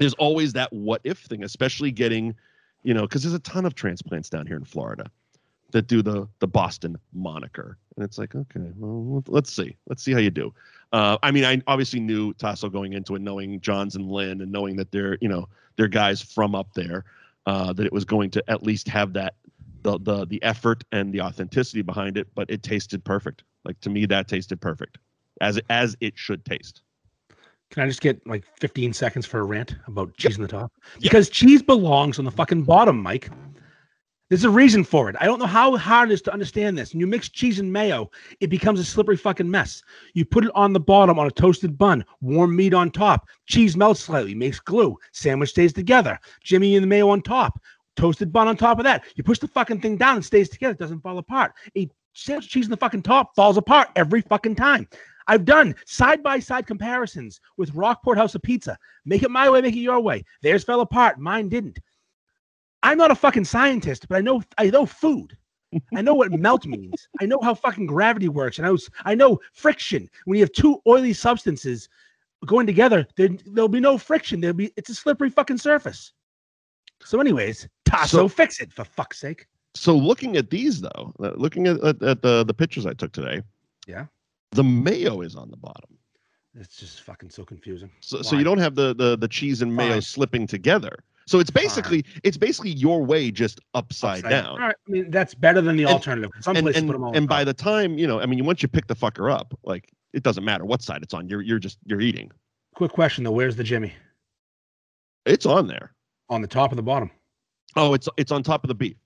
[0.00, 2.34] there's always that what if thing, especially getting,
[2.82, 5.04] you know, because there's a ton of transplants down here in Florida
[5.72, 10.12] that do the the Boston moniker, and it's like, okay, well, let's see, let's see
[10.12, 10.52] how you do.
[10.92, 14.50] Uh, I mean, I obviously knew Tasso going into it, knowing Johns and Lynn, and
[14.50, 15.46] knowing that they're, you know,
[15.76, 17.04] they're guys from up there,
[17.46, 19.34] uh, that it was going to at least have that
[19.82, 22.26] the the the effort and the authenticity behind it.
[22.34, 23.44] But it tasted perfect.
[23.66, 24.96] Like to me, that tasted perfect,
[25.42, 26.80] as as it should taste.
[27.70, 30.72] Can I just get like 15 seconds for a rant about cheese on the top?
[30.94, 31.02] Yep.
[31.02, 33.30] Because cheese belongs on the fucking bottom, Mike.
[34.28, 35.16] There's a reason for it.
[35.20, 36.92] I don't know how hard it is to understand this.
[36.92, 39.82] And you mix cheese and mayo, it becomes a slippery fucking mess.
[40.14, 43.76] You put it on the bottom on a toasted bun, warm meat on top, cheese
[43.76, 47.60] melts slightly, makes glue, sandwich stays together, Jimmy and the mayo on top,
[47.96, 49.02] toasted bun on top of that.
[49.16, 51.52] You push the fucking thing down and stays together, it doesn't fall apart.
[51.76, 54.88] A sandwich cheese on the fucking top falls apart every fucking time.
[55.26, 58.76] I've done side by side comparisons with Rockport House of Pizza.
[59.04, 60.24] Make it my way, make it your way.
[60.42, 61.78] Theirs fell apart, mine didn't.
[62.82, 65.36] I'm not a fucking scientist, but I know I know food.
[65.94, 67.06] I know what melt means.
[67.20, 70.08] I know how fucking gravity works, and I was I know friction.
[70.24, 71.88] When you have two oily substances
[72.46, 74.40] going together, there, there'll be no friction.
[74.40, 76.12] There'll be it's a slippery fucking surface.
[77.02, 79.46] So, anyways, Tasso, So- fix it for fuck's sake.
[79.76, 83.12] So looking at these though, uh, looking at, at, at the the pictures I took
[83.12, 83.40] today,
[83.86, 84.06] Yeah.
[84.52, 85.96] The mayo is on the bottom.
[86.54, 87.90] It's just fucking so confusing.
[88.00, 90.02] So, so you don't have the, the the cheese and mayo Fine.
[90.02, 91.04] slipping together.
[91.26, 94.46] So it's basically it's basically your way just upside, down.
[94.46, 94.74] All right.
[94.88, 96.30] I mean, that's better than the And- alternative.
[96.40, 97.16] Some And places and, put them all.
[97.16, 99.92] and by the time you know, I mean, once you pick the fucker up, like
[100.12, 101.28] it doesn't matter what side it's on.
[101.28, 102.32] You're you're just you're eating.
[102.74, 103.92] quick question though, where's the Jimmy?
[105.26, 105.92] It's on there.
[106.30, 107.10] On the top or the bottom?
[107.76, 108.96] Oh, it's it's on top of the beef.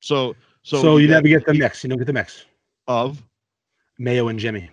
[0.00, 0.34] So
[0.64, 1.84] so So, you get- never get the mix.
[1.84, 2.44] You don't get the mix.
[2.88, 3.22] of
[4.00, 4.68] Mayo and Jimmy.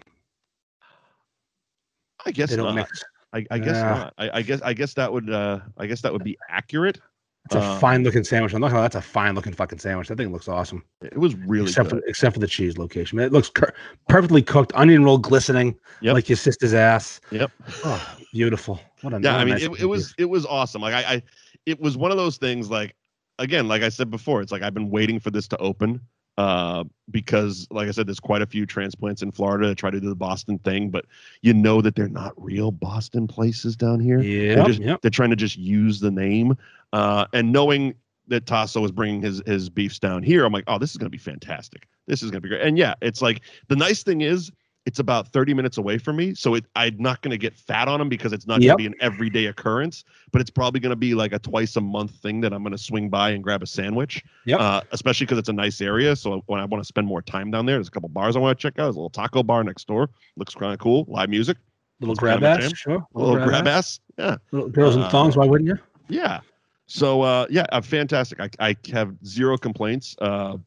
[2.25, 2.75] I guess They not.
[2.75, 3.03] mix.
[3.33, 3.89] I, I guess Yeah.
[3.89, 4.13] not.
[4.17, 6.99] I, I guess I guess that would uh I guess that would be accurate.
[7.45, 8.53] It's a Uh, fine looking sandwich.
[8.53, 8.81] I'm not gonna.
[8.81, 10.07] That's a fine looking fucking sandwich.
[10.07, 10.83] That thing looks awesome.
[11.03, 12.01] It was really except good.
[12.01, 13.17] for except for the cheese location.
[13.17, 13.73] Man, it looks cur-
[14.09, 16.13] perfectly cooked, onion roll glistening Yep.
[16.15, 17.21] like your sister's ass.
[17.31, 17.51] Yep.
[17.83, 18.79] Oh, beautiful.
[19.01, 21.23] What a yeah a i mean it, it was it was awesome like I, I
[21.67, 22.95] it was one of those things like
[23.37, 26.01] again like i said before it's like i've been waiting for this to open
[26.37, 30.01] uh because like i said there's quite a few transplants in florida that try to
[30.01, 31.05] do the boston thing but
[31.41, 34.19] you know that they're not real boston places down here.
[34.21, 35.01] Yeah, they're just yep.
[35.01, 36.57] they're trying to just use the name
[36.93, 37.95] uh and knowing
[38.27, 41.05] that Tasso is bringing his his beefs down here i'm like oh this is going
[41.05, 41.87] to be fantastic.
[42.07, 42.61] This is going to be great.
[42.61, 44.51] And yeah it's like the nice thing is
[44.85, 47.87] it's about 30 minutes away from me so it i'm not going to get fat
[47.87, 48.77] on them because it's not Yep.
[48.77, 51.75] going to be an everyday occurrence but it's probably going to be like a twice
[51.75, 54.59] a month thing that i'm going to swing by and grab a sandwich Yep.
[54.59, 57.49] uh, especially because it's a nice area so when i want to spend more time
[57.51, 59.41] down there there's a couple bars i want to check out there's a little taco
[59.43, 61.57] bar next door looks kind of cool live music
[62.01, 63.05] Little grab ass, sure.
[63.15, 65.37] a little grab ass yeah Little girls in Uh, thongs.
[65.37, 65.77] Why wouldn't you?
[66.09, 66.41] yeah.
[66.87, 68.39] So uh yeah, uh, fantastic.
[68.41, 70.13] I, I have zero complaints.
[70.19, 70.57] Uh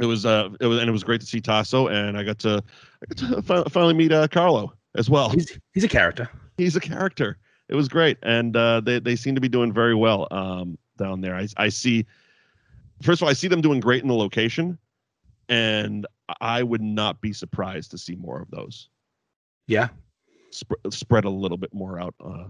[0.00, 2.38] it was uh it was and it was great to see Tasso and I got
[2.40, 2.62] to
[3.02, 5.28] I got to fi- finally meet uh Carlo as well.
[5.28, 6.30] He's he's a character.
[6.56, 7.38] He's a character.
[7.68, 11.20] It was great and uh they they seem to be doing very well um down
[11.20, 11.34] there.
[11.34, 12.06] I I see
[13.02, 14.78] first of all I see them doing great in the location
[15.48, 16.06] and
[16.40, 18.88] I would not be surprised to see more of those.
[19.66, 19.88] Yeah.
[20.52, 22.44] Sp- spread a little bit more out uh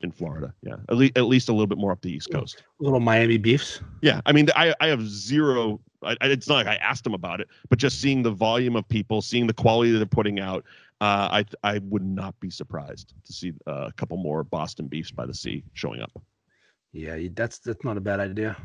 [0.00, 0.54] in Florida.
[0.62, 0.76] Yeah.
[0.88, 2.62] At least at least a little bit more up the East Coast.
[2.78, 3.80] Little Miami beefs.
[4.02, 5.80] Yeah, I mean, I I have zero.
[6.02, 8.88] I, it's not like I asked them about it, but just seeing the volume of
[8.88, 10.64] people, seeing the quality that they're putting out,
[11.00, 15.10] uh, I I would not be surprised to see uh, a couple more Boston Beefs
[15.10, 16.12] by the Sea showing up.
[16.92, 18.56] Yeah, that's that's not a bad idea.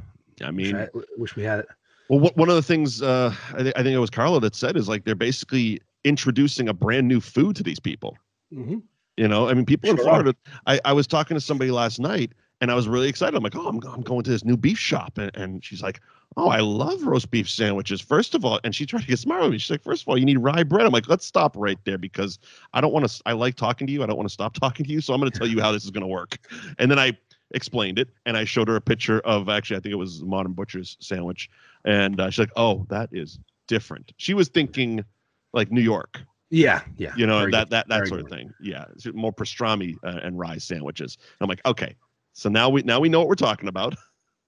[0.43, 1.67] I Wish, mean, I, wish we had it.
[2.09, 4.55] well, what, one of the things uh, I, thi- I think it was Carlo that
[4.55, 8.17] said is like they're basically introducing a brand new food to these people.
[8.53, 8.77] hmm
[9.17, 10.35] You know, I mean, people in Florida.
[10.65, 13.35] I, I was talking to somebody last night, and I was really excited.
[13.35, 16.01] I'm like, oh, I'm, I'm going to this new beef shop, and, and she's like,
[16.35, 18.01] oh, I love roast beef sandwiches.
[18.01, 19.57] First of all, and she tried to get smart with me.
[19.59, 20.85] She's like, first of all, you need rye bread.
[20.85, 22.39] I'm like, let's stop right there because
[22.73, 23.21] I don't want to.
[23.25, 24.01] I like talking to you.
[24.01, 25.01] I don't want to stop talking to you.
[25.01, 26.39] So I'm going to tell you how this is going to work.
[26.79, 27.15] And then I
[27.51, 30.53] explained it, and I showed her a picture of actually, I think it was Modern
[30.53, 31.49] Butcher's sandwich,
[31.85, 33.37] and uh, she's like, oh, that is
[33.67, 34.11] different.
[34.17, 35.05] She was thinking
[35.53, 36.21] like New York
[36.55, 37.13] Yeah, yeah.
[37.15, 38.85] you know that that that very sort of thing yeah
[39.15, 41.95] more pastrami uh, and rye sandwiches i'm like okay
[42.33, 43.95] so now we now we know what we're talking about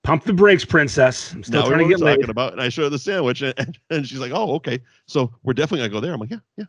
[0.03, 1.33] Pump the brakes, princess.
[1.33, 2.17] I'm still now trying to get laid.
[2.17, 4.79] talking about and i show her the sandwich and, and, and she's like oh okay
[5.07, 6.65] so we're definitely gonna go there i'm like yeah yeah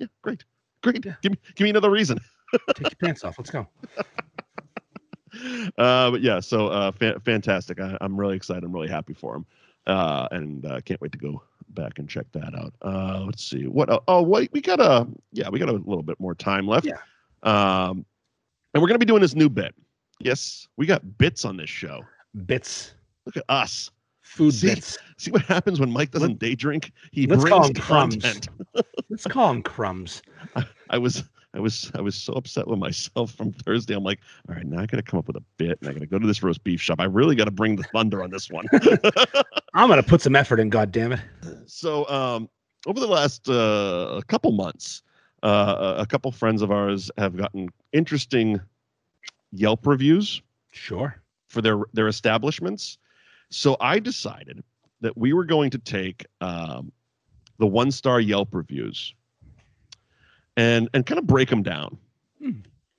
[0.00, 0.42] yeah great
[0.82, 1.14] great Yeah.
[1.22, 2.18] give me give me another reason
[2.74, 3.38] Take your pants off.
[3.38, 3.68] Let's go.
[5.78, 9.36] uh but yeah so uh fa- fantastic I, i'm really excited i'm really happy for
[9.36, 9.46] him
[9.86, 11.42] uh and uh, can't wait to go
[11.74, 12.74] back and check that out.
[12.82, 13.88] Uh, let's see what.
[13.90, 16.86] Uh, oh, wait, we got a yeah, we got a little bit more time left.
[16.86, 16.98] Yeah.
[17.42, 18.04] Um,
[18.74, 19.74] and we're gonna be doing this new bit.
[20.20, 22.02] Yes, we got bits on this show.
[22.46, 22.94] Bits,
[23.24, 23.90] Look at us.
[24.22, 24.68] food See?
[24.68, 24.98] bits.
[25.16, 26.92] See what happens when Mike doesn't day drink?
[27.12, 28.24] He brings him crumbs.
[29.10, 30.22] Let's call them crumbs.
[30.90, 33.94] I was I was I was so upset with myself from Thursday.
[33.94, 36.06] I'm like, all right, now I gotta come up with a bit and I gotta
[36.06, 37.00] go to this roast beef shop.
[37.00, 38.66] I really gotta bring the thunder on this one.
[39.74, 40.68] I'm gonna put some effort in.
[40.68, 41.20] God damn it.
[41.66, 42.48] so um
[42.86, 45.02] over the last uh couple months,
[45.42, 48.60] uh a couple friends of ours have gotten interesting
[49.52, 50.42] Yelp reviews
[50.72, 51.20] Sure.
[51.48, 52.98] for their their establishments.
[53.50, 54.62] So I decided
[55.00, 56.92] that we were going to take um,
[57.58, 59.14] the one star Yelp reviews
[60.58, 61.96] and and kind of break them down.
[62.42, 62.50] Hmm.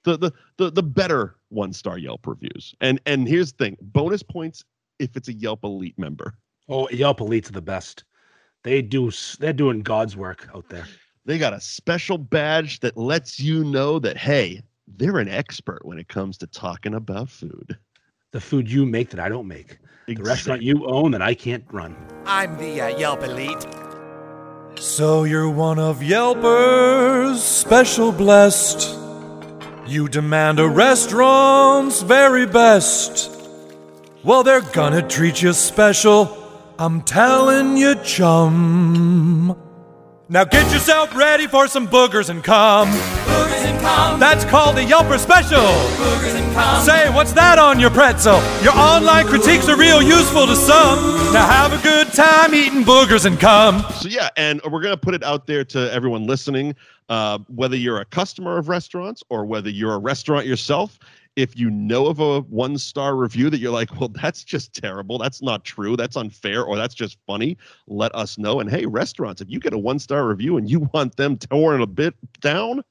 [0.04, 2.74] The, the the the better one star Yelp reviews.
[2.82, 4.64] And and here's the thing: bonus points
[4.98, 6.34] if it's a Yelp Elite member.
[6.70, 8.06] Oh, Yelp Elite's are the best.
[8.64, 10.88] They do they're doing God's work out there.
[11.26, 16.00] They got a special badge that lets you know that hey, they're an expert when
[16.00, 17.78] it comes to talking about food.
[18.32, 19.80] The food you make that I don't make.
[20.08, 21.96] The restaurant you own that I can't run.
[22.26, 23.66] I'm the uh, Yelp Elite.
[24.76, 28.96] So you're one of Yelpers, special blessed.
[29.88, 33.32] You demand a restaurant's very best.
[34.24, 36.36] Well, they're gonna treat you special.
[36.78, 39.58] I'm telling you, chum.
[40.32, 42.88] Now get yourself ready for some boogers and cum.
[42.90, 44.20] Boogers and cum.
[44.20, 45.58] That's called the Yelper special.
[45.58, 46.86] Boogers and cum.
[46.86, 48.40] Say, what's that on your pretzel?
[48.62, 51.00] Your online critiques are real useful to some.
[51.34, 53.84] Now have a good time eating boogers and cum.
[53.94, 56.76] So yeah, and we're gonna put it out there to everyone listening,
[57.10, 61.00] uh, whether you're a customer of restaurants or whether you're a restaurant yourself.
[61.36, 65.18] If you know of a one star review that you're like, well, that's just terrible,
[65.18, 67.58] that's not true, that's unfair, or that's just funny,
[67.88, 68.60] let us know.
[68.60, 71.82] And hey, restaurants, if you get a one star review and you want them torn
[71.82, 72.84] a bit down,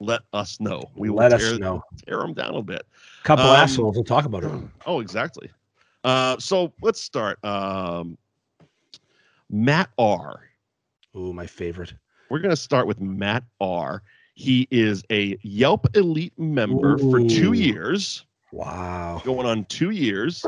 [0.00, 0.82] let us know.
[0.96, 1.82] We will Let us tear, know.
[2.06, 2.86] tear them down a bit.
[3.22, 3.94] Couple Um, assholes.
[3.94, 4.50] We'll talk about it.
[4.86, 5.50] Oh, exactly.
[6.04, 7.42] Uh, so let's start.
[7.44, 8.16] Um,
[9.50, 10.40] Matt R.
[11.16, 11.94] Ooh, my favorite.
[12.30, 14.02] We're going to start with Matt R.
[14.36, 19.22] He is a Yelp Elite member for two years, Wow.
[19.24, 20.44] going on two years.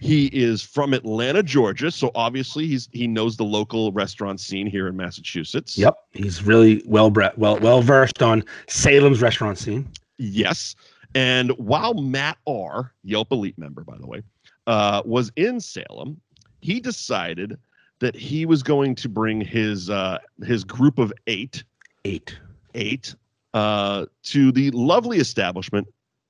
[0.00, 4.86] He is from Atlanta, Georgia, so obviously he's he knows the local restaurant scene here
[4.88, 5.76] in Massachusetts.
[5.76, 5.94] Yep.
[6.12, 9.86] He's really well bred, well well versed on Salem's restaurant scene.
[10.16, 10.74] Yes.
[11.14, 14.22] And while Matt R, Yelp Elite member, by the way,
[14.66, 16.18] uh, was in Salem,
[16.60, 17.58] he decided
[17.98, 21.62] that he was going to bring his uh, his group of eight
[22.04, 22.38] Eight.
[22.74, 23.14] Eight
[23.54, 25.86] uh, to the lovely establishment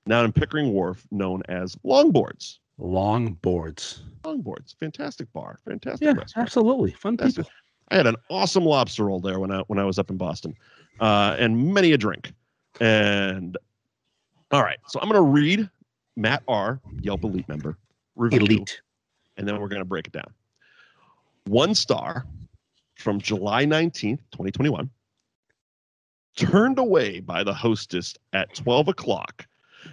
[0.09, 2.59] down in Pickering Wharf known as Longboards.
[2.79, 4.03] Long boards.
[4.23, 6.47] Longboards, fantastic bar, fantastic Yeah, restaurant.
[6.47, 6.93] absolutely.
[6.93, 7.51] Fun That's people.
[7.91, 10.55] I had an awesome lobster roll there when I when I was up in Boston,
[11.01, 12.33] uh, and many a drink.
[12.81, 13.57] And
[14.51, 15.69] all right, so I'm gonna read
[16.17, 16.81] Matt R.
[17.01, 17.77] Yelp Elite member
[18.17, 18.81] review, Elite.
[19.39, 20.33] and then we're gonna break it down.
[21.47, 22.27] One star
[22.97, 24.91] from July 19th, 2021.
[26.39, 29.47] Turned away by the hostess at 12 o'clock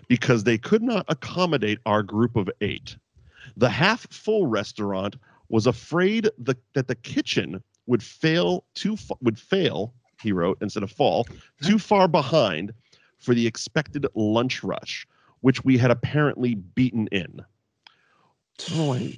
[0.08, 2.96] because they could not accommodate our group of eight.
[3.58, 5.16] The half full restaurant
[5.50, 10.92] was afraid the, that the kitchen would fail too would fail, he wrote, instead of
[10.92, 11.28] fall,
[11.64, 12.74] too far behind
[13.18, 15.08] for the expected lunch rush,
[15.42, 17.42] which we had apparently beaten in.
[18.74, 19.18] Oh, I,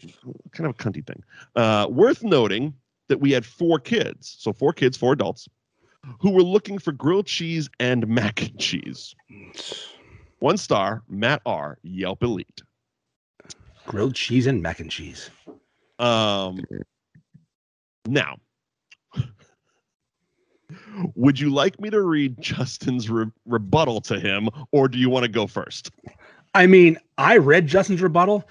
[0.52, 1.24] kind of a cunty thing.
[1.56, 2.74] Uh, worth noting
[3.08, 5.48] that we had four kids, so four kids, four adults,
[6.20, 9.16] who were looking for grilled cheese and mac and cheese.
[10.40, 11.78] One star, Matt R.
[11.84, 12.62] Yelp Elite.
[13.86, 15.30] Grilled cheese and mac and cheese.
[16.00, 16.60] Um,
[18.06, 18.36] now,
[21.16, 25.24] would you like me to read Justin's re- rebuttal to him, or do you want
[25.24, 25.92] to go first?
[26.54, 28.48] I mean, I read Justin's rebuttal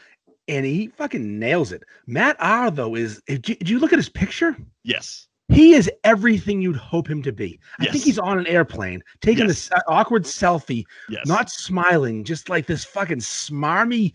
[0.48, 1.82] and he fucking nails it.
[2.06, 4.56] Matt R, though, is did you, did you look at his picture?
[4.84, 5.26] Yes.
[5.56, 7.58] He is everything you'd hope him to be.
[7.78, 7.92] I Yes.
[7.92, 9.68] think he's on an airplane taking Yes.
[9.70, 11.26] this awkward selfie, Yes.
[11.26, 14.12] not smiling, just like this fucking smarmy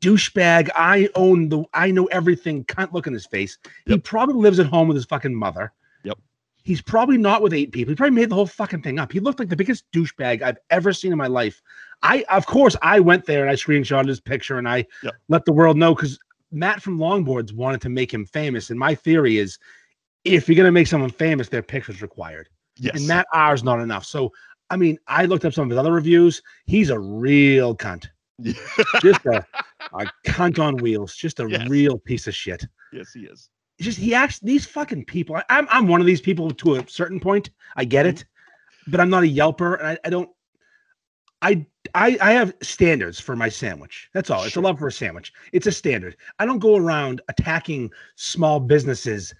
[0.00, 0.70] douchebag.
[0.76, 2.64] I own the, I know everything.
[2.66, 3.58] Cunt look in his face.
[3.86, 5.72] He probably lives at home with his fucking mother.
[6.04, 6.16] Yep.
[6.62, 7.90] He's probably not with eight people.
[7.90, 9.10] He probably made the whole fucking thing up.
[9.10, 11.60] He looked like the biggest douchebag I've ever seen in my life.
[12.04, 15.14] I, of course, I went there and I screenshotted his picture and I Yep.
[15.28, 16.20] let the world know because
[16.52, 18.70] Matt from Longboards wanted to make him famous.
[18.70, 19.58] And my theory is
[20.24, 22.48] if you're going to make someone famous, their picture's required.
[22.76, 22.96] yes.
[22.96, 24.04] And Matt R's not enough.
[24.04, 24.32] So,
[24.70, 26.42] I mean, I looked up some of his other reviews.
[26.66, 28.06] He's a real cunt.
[29.02, 29.46] Just a,
[29.92, 31.14] a cunt on wheels.
[31.14, 31.68] Just a Yes.
[31.68, 32.66] real piece of shit.
[32.92, 33.48] yes, he is.
[33.78, 35.36] it's just he acts these fucking people.
[35.36, 37.50] I, I'm I'm one of these people to a certain point.
[37.76, 38.16] I get mm-hmm.
[38.16, 38.24] it,
[38.88, 40.30] but I'm not a Yelper, and I, I don't.
[41.42, 41.64] I
[41.94, 44.08] I I have standards for my sandwich.
[44.14, 44.42] That's all.
[44.44, 45.32] It's a love for a sandwich.
[45.52, 46.16] It's a standard.
[46.38, 49.32] I don't go around attacking small businesses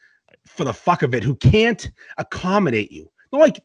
[0.46, 3.10] for the fuck of it who can't accommodate you.
[3.32, 3.60] Like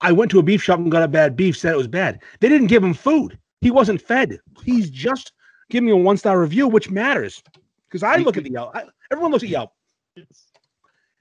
[0.00, 2.20] I went to a beef shop and got a bad beef, said it was bad.
[2.40, 3.38] They didn't give him food.
[3.60, 4.38] He wasn't fed.
[4.64, 5.32] He's just
[5.70, 7.42] giving me a one star review, which matters
[7.88, 8.74] because I look at the Yelp.
[8.76, 9.72] I, everyone looks at Yelp.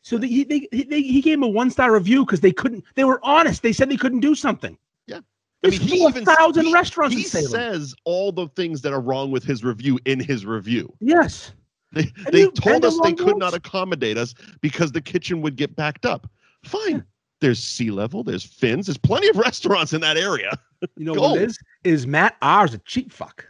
[0.02, 2.52] So the, he, they, he, they, he gave him a one star review because they
[2.52, 2.84] couldn't.
[2.96, 3.64] They were honest.
[3.64, 4.78] They said they couldn't do something.
[5.08, 5.18] Yeah.
[5.18, 5.22] I
[5.64, 9.32] There's mean, he even thousand he- restaurants He says all the things that are wrong
[9.32, 10.94] with his review in his review.
[11.00, 11.54] yes.
[11.96, 15.02] They, And they you told bend us they along could not accommodate us because the
[15.02, 16.30] kitchen would get backed up.
[16.64, 17.04] Fine.
[17.42, 18.24] There's sea level.
[18.24, 18.86] There's Finz.
[18.86, 20.52] There's plenty of restaurants in that area.
[20.98, 21.22] You know Go.
[21.32, 21.60] what it is?
[21.84, 23.46] Is Matt R's a cheap fuck.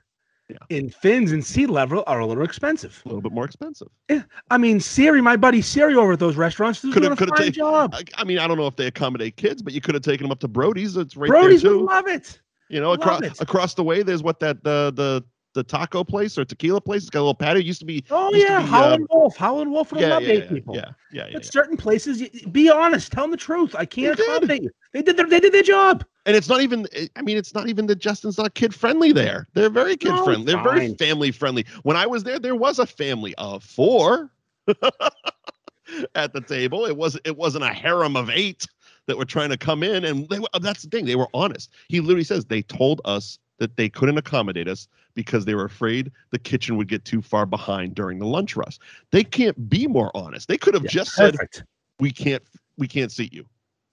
[0.47, 0.77] Yeah.
[0.77, 3.01] And Finz and sea level are a little expensive.
[3.05, 3.87] A little bit more expensive.
[4.09, 4.21] Yeah.
[4.51, 7.37] I mean, Siri, my buddy Siri over at those restaurants, is Could've- doing a fine
[7.37, 7.95] taken- job.
[7.95, 10.23] I, I mean, I don't know if they accommodate kids, but you could have taken
[10.25, 10.97] them up to Brodie's.
[10.97, 11.85] It's right Brodie's there would too.
[11.85, 12.39] love it.
[12.69, 13.41] You know, love across it.
[13.41, 15.23] across the way, there's what that the the
[15.55, 17.01] the taco place or tequila place.
[17.01, 17.59] It's got a little patio.
[17.59, 18.03] It used to be.
[18.11, 19.35] Oh yeah, be, Howlin' um, Wolf.
[19.35, 20.75] Howlin' Wolf would Yeah, love yeah, eight yeah, people.
[20.75, 20.81] yeah,
[21.11, 21.49] yeah, yeah, But yeah.
[21.51, 23.11] certain places, be honest.
[23.11, 23.73] Tell them the truth.
[23.75, 24.29] I can't They did.
[24.29, 24.71] accommodate you.
[24.93, 26.05] They did their they did their job.
[26.27, 26.87] And it's not even.
[27.15, 29.47] I mean, it's not even that Justin's not kid friendly there.
[29.53, 30.45] They're very kid No, friendly.
[30.45, 31.65] They're very family friendly.
[31.83, 34.31] When I was there, there was a family of four
[36.15, 36.85] at the table.
[36.85, 38.67] It was it wasn't a harem of eight
[39.07, 41.05] that were trying to come in, and they that's the thing.
[41.05, 41.71] They were honest.
[41.87, 46.11] He literally says they told us that they couldn't accommodate us because they were afraid
[46.31, 48.77] the kitchen would get too far behind during the lunch rush.
[49.11, 50.47] They can't be more honest.
[50.47, 51.35] They could have Yeah, just said
[51.99, 52.43] we can't
[52.77, 53.45] we can't seat you.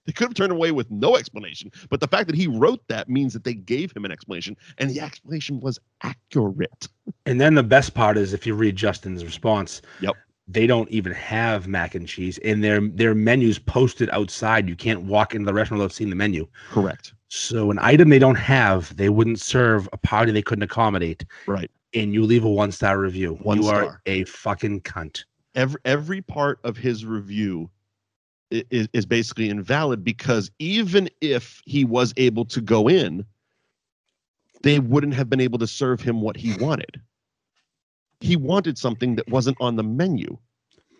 [0.05, 3.07] They could have turned away with no explanation, but the fact that he wrote that
[3.07, 6.89] means that they gave him an explanation, and the explanation was accurate.
[7.25, 9.81] And then the best part is if you read Justin's response.
[10.01, 10.15] Yep.
[10.45, 14.67] They don't even have mac and cheese, and their their menus posted outside.
[14.67, 16.49] You can't walk into the restaurant without seeing the menu.
[16.69, 17.13] Correct.
[17.35, 21.25] So an item they don't have, they wouldn't serve a party they couldn't accommodate.
[21.47, 21.71] Right.
[21.95, 23.39] And you leave a one star review.
[23.41, 25.23] One you are a fucking cunt.
[25.55, 27.71] Every every part of his review
[28.51, 33.25] is is basically invalid because even if he was able to go in,
[34.61, 37.01] they wouldn't have been able to serve him what he wanted.
[38.19, 40.37] He wanted something that wasn't on the menu.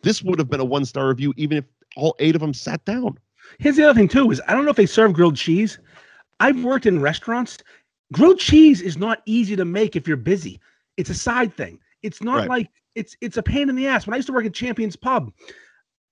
[0.02, 1.66] This would have been a one star review even if
[1.96, 3.20] all eight of them sat down.
[3.60, 5.78] Here's the other thing too: is I don't know if they serve grilled cheese.
[6.40, 7.58] I've worked in restaurants.
[8.12, 10.60] Grilled cheese is not easy to make if you're busy.
[10.98, 11.80] It's a side thing.
[12.02, 12.50] It's not Right.
[12.50, 14.06] like it's it's a pain in the ass.
[14.06, 15.32] When I used to work at Champions Pub,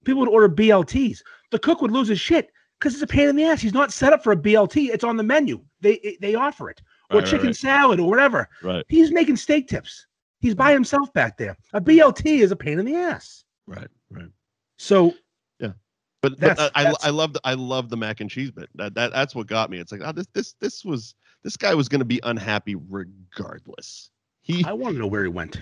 [0.03, 1.21] people would order BLTs.
[1.51, 2.49] The cook would lose his shit
[2.79, 3.61] because it's a pain in the ass.
[3.61, 4.89] He's not set up for a BLT.
[4.89, 5.63] It's on the menu.
[5.81, 7.55] They they offer it or Right, chicken right.
[7.55, 8.49] salad or whatever.
[8.63, 8.83] Right.
[8.87, 10.07] He's making steak tips.
[10.39, 11.55] He's by himself back there.
[11.73, 13.43] A BLT is a pain in the ass.
[13.67, 13.89] Right.
[14.09, 14.29] Right.
[14.77, 15.13] So
[16.21, 18.51] But, but That's- uh, I that's- I love the I love the mac and cheese
[18.51, 18.69] bit.
[18.75, 19.79] That, that that's what got me.
[19.79, 24.11] It's like oh, this this this was this guy was going to be unhappy regardless.
[24.41, 25.61] He I want to know where he went.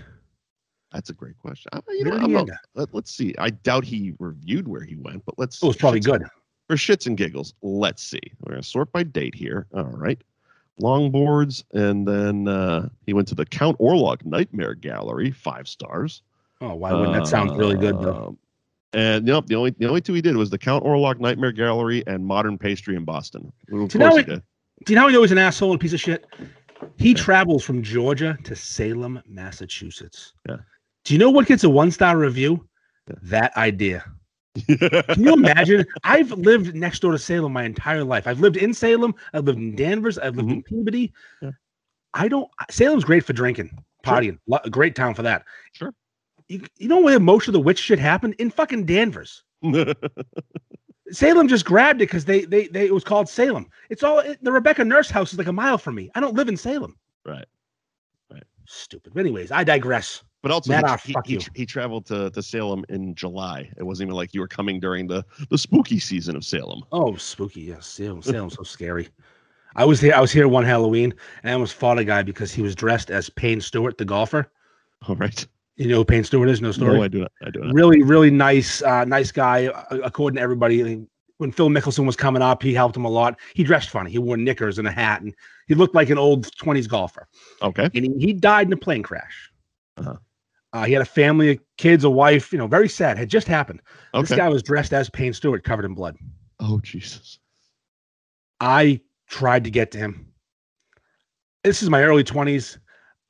[0.92, 1.70] that's a great question.
[1.74, 3.34] I, you know, Where he not- let, us see.
[3.38, 5.64] I doubt he reviewed where he went, but let's.
[5.64, 6.24] Oh, it's probably good.
[6.68, 7.54] for shits and giggles.
[7.62, 8.22] Let's see.
[8.42, 9.68] We're gonna sort by date here.
[9.74, 10.22] All right.
[10.82, 16.22] Longboards, and then uh, he went to the Count Orlok Nightmare Gallery, five stars.
[16.62, 18.38] Oh, why wouldn't that sound really good though?
[18.94, 21.52] And you know, the only the only two he did was the Count Orlok Nightmare
[21.52, 23.52] Gallery and Modern Pastry in Boston.
[23.70, 24.32] Well, Of So now course he.
[24.86, 26.26] Do you know how he knows he's an asshole and a piece of shit?
[26.98, 30.34] He travels from Georgia to Salem, Massachusetts.
[30.48, 30.58] Yeah.
[31.04, 32.68] Do you know what gets a one star review?
[33.10, 33.16] Yeah.
[33.24, 34.06] That idea.
[34.68, 35.86] Can you imagine?
[36.04, 38.26] I've lived next door to Salem my entire life.
[38.28, 39.14] I've lived in Salem.
[39.34, 40.18] I've lived in Danvers.
[40.18, 41.08] I've lived in Peabody.
[41.10, 41.46] Mm-hmm.
[41.46, 41.52] Yeah.
[42.14, 42.50] I don't.
[42.72, 43.70] Salem's great for drinking,
[44.06, 44.16] Sure.
[44.16, 44.40] partying.
[44.64, 45.44] A great town for that.
[45.74, 45.94] Sure.
[46.50, 48.36] You, you know where most of the witch shit happened?
[48.40, 49.44] In fucking Danvers.
[51.12, 53.68] Salem just grabbed it because they, they they it was called Salem.
[53.90, 56.12] It's all it, the Rebecca Nurse house is like a mile from me.
[56.16, 56.98] I don't live in Salem.
[57.26, 57.46] right.
[58.32, 58.44] Right.
[58.66, 59.14] Stupid.
[59.14, 60.24] But anyways, I digress.
[60.42, 63.70] But also, Matt, he, he, he, he traveled to, to Salem in July.
[63.78, 66.84] It wasn't even like you were coming during the, the spooky season of Salem.
[66.94, 67.62] Oh, spooky.
[67.62, 68.22] Yes, Salem.
[68.22, 69.10] Salem's so scary.
[69.76, 70.14] I was here.
[70.16, 73.12] I was here one Halloween and I almost fought a guy because he was dressed
[73.12, 74.50] as Payne Stewart, the golfer.
[75.08, 75.46] All right.
[75.80, 76.62] You know Payne Stewart is?
[76.62, 76.98] No story.
[76.98, 77.32] No, I do not.
[77.42, 77.74] I do not.
[77.74, 79.68] really, really nice, uh, nice guy.
[79.68, 81.08] uh, According to everybody,
[81.38, 83.40] when Phil Mickelson was coming up, he helped him a lot.
[83.56, 84.12] He dressed funny.
[84.12, 85.34] He wore knickers and a hat, and
[85.68, 87.30] he looked like an old twenties golfer.
[87.62, 87.90] Okay.
[87.96, 89.50] and he, he died in a plane crash.
[89.96, 90.18] Uh-huh.
[90.74, 92.52] Uh, he had a family, kids, a wife.
[92.52, 93.18] You know, very sad.
[93.18, 93.82] Had just happened.
[94.14, 94.24] Okay.
[94.28, 96.18] This guy was dressed as Payne Stewart, covered in blood.
[96.60, 97.40] Oh Jesus.
[98.60, 99.00] I
[99.30, 100.28] tried to get to him.
[101.64, 102.80] This is my early twenties.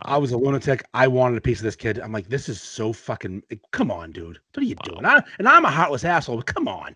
[0.02, 0.86] I was a lunatic.
[0.93, 2.00] I wanted a piece of this kid.
[2.00, 3.43] I'm like, this is so fucking.
[3.72, 4.39] Come on, dude.
[4.54, 4.93] What are you Wow.
[4.93, 5.06] doing?
[5.06, 6.38] I, and I'm a heartless asshole.
[6.38, 6.95] But come on.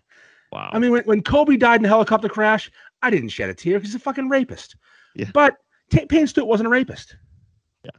[0.52, 0.70] Wow.
[0.72, 2.70] I mean, when, when Kobe died in a helicopter crash,
[3.02, 4.76] I didn't shed a tear because he's a fucking rapist.
[5.14, 5.30] Yeah.
[5.34, 5.56] But
[5.90, 7.16] T- Payne Stewart wasn't a rapist.
[7.84, 7.90] Yeah.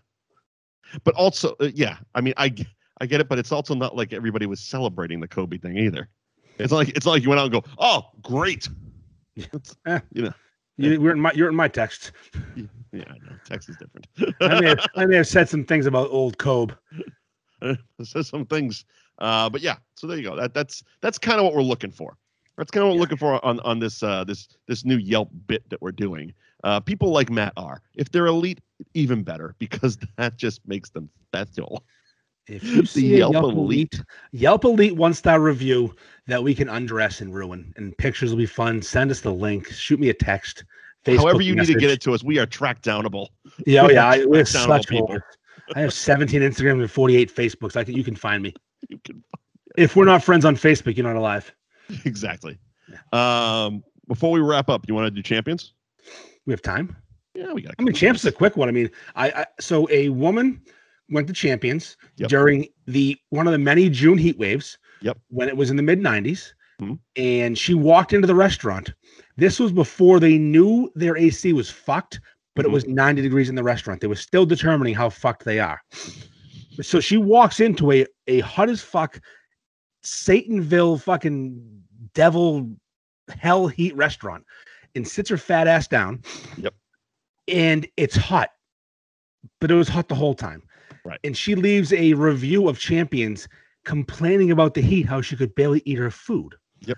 [1.04, 2.54] But also, uh, yeah, I mean, I
[3.02, 6.08] I get it, but it's also not like everybody was celebrating the Kobe thing either.
[6.58, 8.68] It's like it's like you went out and go, oh, great.
[9.36, 10.00] It's- Eh.
[10.14, 10.34] you know,
[10.78, 12.12] You, you're in my you're in my text.
[12.96, 13.36] Yeah, I know.
[13.46, 14.08] Text is different.
[14.42, 16.38] I may, have, I may have said some things about old
[17.62, 18.86] it says some things.
[19.20, 20.36] Uh, but yeah, so there you go.
[20.36, 22.18] That that's that's kind of what we're looking for.
[22.58, 25.30] That's kind of what we're looking for on on this uh, this this new Yelp
[25.48, 26.34] bit that we're doing.
[26.64, 27.82] Uh, people like Matt R.
[27.96, 28.62] If they're elite,
[28.94, 31.84] even better because that just makes them special.
[32.48, 33.58] If you The see Yelp Yelp, Elite.
[33.58, 35.96] Elite, Yelp Elite one star review
[36.28, 38.82] that we can undress and ruin, and pictures will be fun.
[38.82, 39.68] Send us the link.
[39.72, 40.64] Shoot me a text.
[41.06, 43.28] Facebook However you need to get it to us, we are track downable.
[43.66, 45.18] Yeah, oh yeah, I, we're such people.
[45.76, 47.76] I have 17 Instagrams and 48 Facebooks.
[47.76, 48.54] I can, you can find me.
[48.90, 49.24] You can
[49.78, 51.52] If we're not friends on Facebook, you're not alive.
[52.06, 52.60] exactly.
[53.14, 55.74] Um, before we wrap up, you want to do champions?
[56.46, 56.96] We have time.
[57.34, 57.74] Yeah, we got.
[57.80, 58.70] I mean, champs is a quick one.
[58.70, 60.62] I mean, I, I so a woman
[61.10, 62.30] went to champions Yep.
[62.30, 64.78] during the one of the many June heat waves.
[65.02, 65.18] Yep.
[65.30, 67.00] When it was in the mid 90s, Mhm.
[67.16, 68.94] and she walked into the restaurant.
[69.38, 72.20] This was before they knew their AC was fucked,
[72.56, 72.74] but it mm-hmm.
[72.74, 74.02] was 90 degrees in the restaurant.
[74.02, 75.82] They were still determining how fucked they are.
[76.82, 79.20] So she walks into a a hot as fuck
[80.04, 81.84] Satanville fucking
[82.14, 82.70] devil
[83.30, 84.46] hell heat restaurant
[84.96, 86.22] and sits her fat ass down.
[86.58, 86.74] Yep.
[87.48, 88.50] And it's hot,
[89.60, 90.64] but it was hot the whole time.
[91.04, 91.20] Right.
[91.24, 93.48] And she leaves a review of Champions
[93.84, 96.56] complaining about the heat, how she could barely eat her food.
[96.82, 96.98] Yep.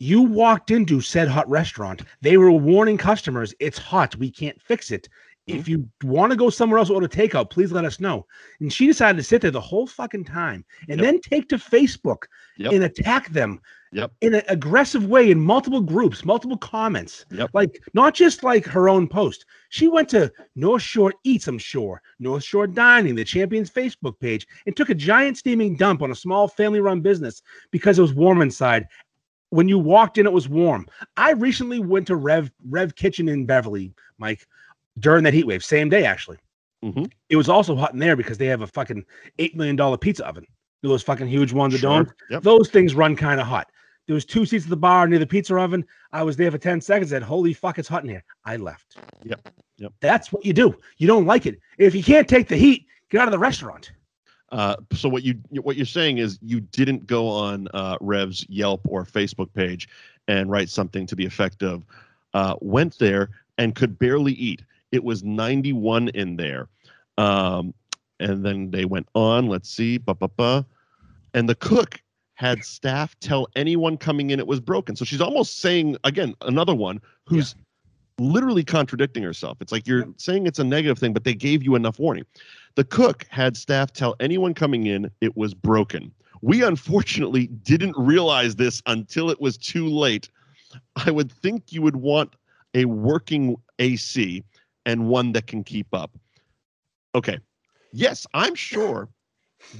[0.00, 2.02] You walked into said hot restaurant.
[2.22, 4.16] They were warning customers, it's hot.
[4.16, 5.08] We can't fix it.
[5.46, 5.70] If Mm-hmm.
[5.70, 8.26] you want to go somewhere else or order takeout, please let us know.
[8.60, 11.04] And she decided to sit there the whole fucking time and Yep.
[11.04, 12.24] then take to Facebook
[12.58, 12.72] Yep.
[12.72, 13.60] and attack them
[13.92, 14.12] Yep.
[14.20, 17.26] in an aggressive way in multiple groups, multiple comments.
[17.32, 17.50] Yep.
[17.52, 19.44] Like not just like her own post.
[19.70, 24.46] She went to North Shore Eats, I'm sure, North Shore Dining, the Champions Facebook page,
[24.66, 28.40] and took a giant steaming dump on a small family-run business because it was warm
[28.40, 28.86] inside.
[29.50, 30.86] When you walked in, it was warm.
[31.16, 34.46] I recently went to Rev Rev Kitchen in Beverly, Mike,
[34.98, 36.38] during that heat wave, same day actually.
[36.84, 37.10] Mhm.
[37.28, 39.04] It was also hot in there because they have a fucking
[39.38, 40.46] eight million dollar pizza oven.
[40.82, 42.42] Those fucking huge ones that don't Yep.
[42.42, 43.70] those things run kind of hot.
[44.06, 45.84] There was two seats at the bar near the pizza oven.
[46.12, 47.12] I was there for 10 seconds.
[47.12, 48.24] And said, holy fuck, it's hot in here.
[48.44, 48.96] I left.
[49.24, 49.48] Yep.
[49.76, 49.92] Yep.
[50.00, 50.74] That's what you do.
[50.96, 51.60] You don't like it.
[51.78, 53.92] If you can't take the heat, get out of the restaurant.
[54.50, 58.80] Uh, so what you what you're saying is you didn't go on uh, Rev's Yelp
[58.88, 59.88] or Facebook page
[60.26, 61.84] and write something to the effect of
[62.34, 64.62] uh, went there and could barely eat.
[64.90, 66.68] It was 91 in there,
[67.16, 67.72] um,
[68.18, 69.46] and then they went on.
[69.46, 70.66] Let's see, ba ba ba,
[71.32, 72.02] and the cook
[72.34, 74.96] had staff tell anyone coming in it was broken.
[74.96, 77.54] So she's almost saying again another one who's
[78.18, 79.58] literally contradicting herself.
[79.60, 82.24] It's like you're saying it's a negative thing, but they gave you enough warning.
[82.76, 86.12] The cook had staff tell anyone coming in it was broken.
[86.42, 90.30] We unfortunately didn't realize this until it was too late.
[90.96, 92.34] I would think you would want
[92.74, 94.44] a working AC
[94.86, 96.16] and one that can keep up.
[97.14, 97.38] Okay.
[97.92, 99.08] Yes, I'm sure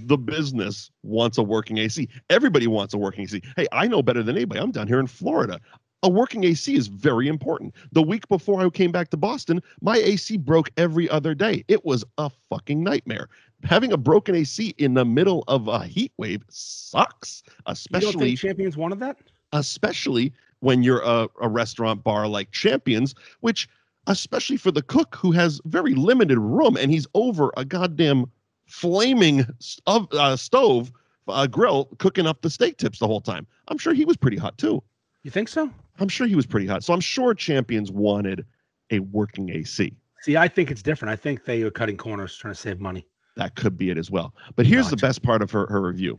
[0.04, 2.08] the business wants a working AC.
[2.28, 3.40] Everybody wants a working AC.
[3.56, 4.60] Hey, I know better than anybody.
[4.60, 5.60] I'm down here in Florida.
[6.02, 7.74] A working AC is very important.
[7.92, 11.62] The week before I came back to Boston, my AC broke every other day.
[11.68, 13.28] It was a fucking nightmare.
[13.64, 18.98] Having a broken AC in the middle of a heat wave sucks, especially champions wanted
[19.00, 19.18] that?
[19.52, 23.68] especially when you're a, a restaurant bar like Champions, which
[24.06, 28.24] especially for the cook who has very limited room and he's over a goddamn
[28.66, 30.92] flaming s- of uh, stove
[31.28, 33.46] uh, grill cooking up the steak tips the whole time.
[33.68, 34.82] I'm sure he was pretty hot too.
[35.22, 35.70] You think so?
[36.00, 36.82] I'm sure he was pretty hot.
[36.82, 38.44] So I'm sure Champions wanted
[38.90, 39.94] a working AC.
[40.22, 41.12] See, I think it's different.
[41.12, 43.06] I think they are cutting corners trying to save money.
[43.36, 44.34] That could be it as well.
[44.56, 46.18] But here's the best part of her, her review.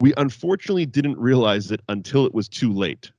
[0.00, 3.10] We unfortunately didn't realize it until it was too late.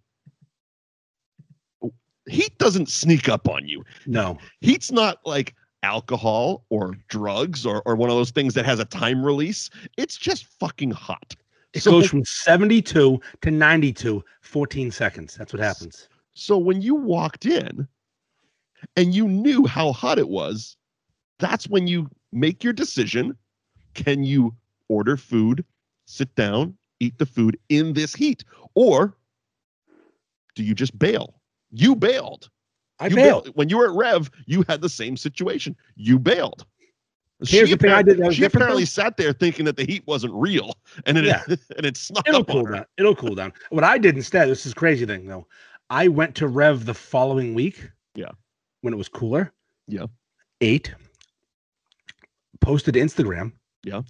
[2.28, 3.84] Heat doesn't sneak up on you.
[4.05, 4.38] No.
[4.62, 8.86] Heat's not like alcohol or drugs or, or one of those things that has a
[8.86, 9.70] time release.
[9.97, 11.36] It's just fucking hot.
[11.74, 15.36] It So- goes from 72 to 92, 14 seconds.
[15.36, 16.07] That's what happens.
[16.34, 17.88] So when you walked in
[18.95, 20.78] and you knew how hot it was,
[21.39, 23.38] that's when you make your decision.
[23.93, 24.55] Can you
[24.88, 25.65] order food,
[26.05, 28.43] sit down, eat the food in this heat?
[28.76, 29.15] Or
[30.55, 31.39] do you just bail?
[31.72, 32.49] You bailed.
[32.99, 33.49] I you bailed.
[33.55, 35.76] When you were at Rev, you had the same situation.
[35.95, 36.65] You bailed.
[37.45, 38.88] Here's she the thing I did she apparently though.
[38.88, 40.73] sat there thinking that the heat wasn't real,
[41.05, 41.43] and it Yeah.
[41.77, 42.85] and it snuck It'll cool down.
[42.97, 43.53] It'll cool down.
[43.69, 45.45] What I did instead, this is crazy thing though.
[45.89, 47.89] I went to Rev the following week.
[48.15, 48.31] Yeah.
[48.81, 49.53] When it was cooler.
[49.88, 50.07] Yeah.
[50.61, 50.93] Ate.
[52.59, 53.51] Posted to Instagram.
[53.83, 54.01] Yeah.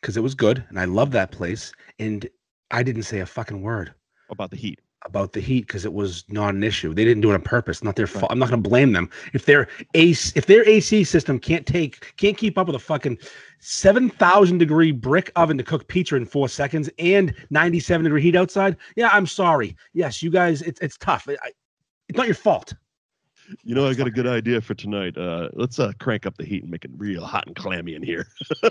[0.00, 1.72] Because it was good, and I love that place.
[1.98, 2.28] And
[2.70, 3.94] I didn't say a fucking word
[4.30, 4.80] about the heat.
[5.04, 6.92] About the heat because it was not an issue.
[6.94, 7.82] They didn't do it on purpose.
[7.84, 8.22] Not their fault.
[8.24, 8.32] Right.
[8.32, 12.14] I'm not going to blame them if their AC if their AC system can't take
[12.16, 13.18] can't keep up with a fucking
[13.60, 18.22] seven thousand degree brick oven to cook pizza in four seconds and ninety seven degree
[18.22, 18.76] heat outside.
[18.96, 19.76] Yeah, I'm sorry.
[19.92, 21.28] Yes, you guys, it's it's tough.
[21.28, 21.50] I,
[22.08, 22.74] it's not your fault.
[23.62, 25.16] You know, I got a good idea for tonight.
[25.16, 28.02] Uh, let's uh, crank up the heat and make it real hot and clammy in
[28.02, 28.26] here.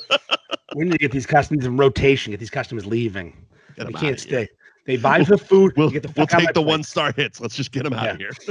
[0.75, 2.31] We need to get these customers in rotation.
[2.31, 3.45] Get these customers leaving.
[3.77, 4.29] Get They can't stay.
[4.39, 4.47] here.
[4.85, 5.73] They buy the food.
[5.75, 7.41] We'll, you get the we'll out take the one star hits.
[7.41, 8.31] Let's just get them out of here.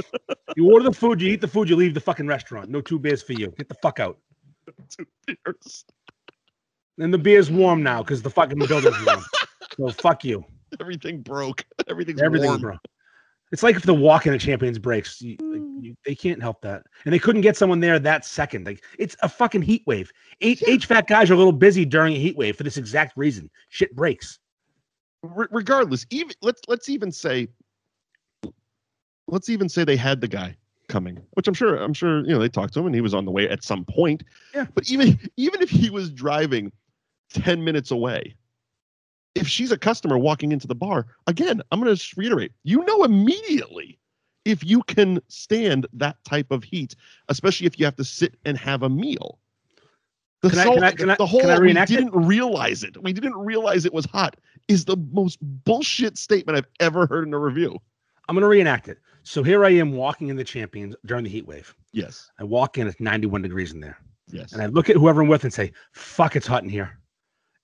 [0.55, 1.21] You order the food.
[1.21, 1.69] You eat the food.
[1.69, 2.69] You leave the fucking restaurant.
[2.69, 3.53] No two beers for you.
[3.57, 4.19] Get the fuck out.
[4.89, 5.83] Two beers.
[6.97, 9.25] And the beer's warm now because the fucking building's warm.
[9.75, 10.45] So fuck you.
[10.79, 11.65] Everything broke.
[11.89, 12.61] Everything's Everything, warm.
[12.61, 12.77] bro.
[13.51, 15.79] It's like if the walk-in at Champions breaks, you, like, hmm.
[15.81, 18.65] you, they can't help that, and they couldn't get someone there that second.
[18.65, 20.11] Like it's a fucking heat wave.
[20.41, 23.49] H- HVAC guys are a little busy during a heat wave for this exact reason.
[23.69, 24.39] Shit breaks.
[25.23, 27.47] Re- regardless, even let's let's even say,
[29.27, 30.55] let's even say they had the guy
[30.87, 33.13] coming, which I'm sure I'm sure you know they talked to him and he was
[33.13, 34.23] on the way at some point.
[34.53, 34.65] Yeah.
[34.73, 36.71] But even even if he was driving
[37.33, 38.35] ten minutes away,
[39.33, 43.03] if she's a customer walking into the bar, again, I'm going to reiterate, you know
[43.03, 43.97] immediately
[44.45, 46.95] if you can stand that type of heat,
[47.29, 49.39] especially if you have to sit and have a meal.
[50.41, 53.01] The, Can I- can I- can I- the whole I we didn't realize it.
[53.01, 54.35] We didn't realize it was hot
[54.67, 57.77] is the most bullshit statement I've ever heard in a review.
[58.27, 58.97] I'm gonna reenact it.
[59.23, 61.73] So here I am walking in the Champions during the heat wave.
[61.93, 62.29] Yes.
[62.39, 63.97] I walk in, it's 91 degrees in there,
[64.31, 64.53] Yes.
[64.53, 66.99] and I look at whoever I'm with and say, "Fuck, it's hot in here."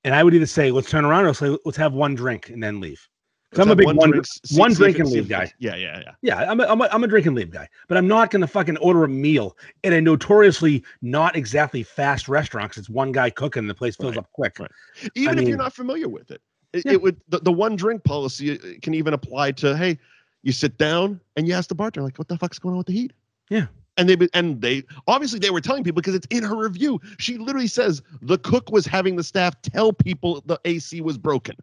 [0.03, 2.61] And I would either say, "Let's turn around," or say, "Let's have one drink and
[2.63, 3.07] then leave."
[3.51, 5.51] 'Cause I'm a big one, drink, one drink and leave guy.
[5.59, 6.11] Yeah, yeah, yeah.
[6.21, 8.39] Yeah, I'm a, I'm, a, I'm a drink and leave guy, but I'm not going
[8.39, 13.11] to fucking order a meal at a notoriously not exactly fast restaurant because it's one
[13.11, 14.57] guy cooking and the place fills Right, up quick.
[14.57, 14.71] right.
[15.15, 16.41] Even if mean- you're not familiar with it,
[16.73, 16.93] it, Yeah.
[16.93, 19.97] it would the, the one drink policy uh, can even apply to hey,
[20.43, 22.87] you sit down and you ask the bartender like, what the fuck's going on with
[22.87, 23.13] the heat?
[23.49, 23.67] Yeah.
[23.97, 26.99] And they and they obviously they were telling people because it's in her review.
[27.19, 31.55] She literally says the cook was having the staff tell people the AC was broken.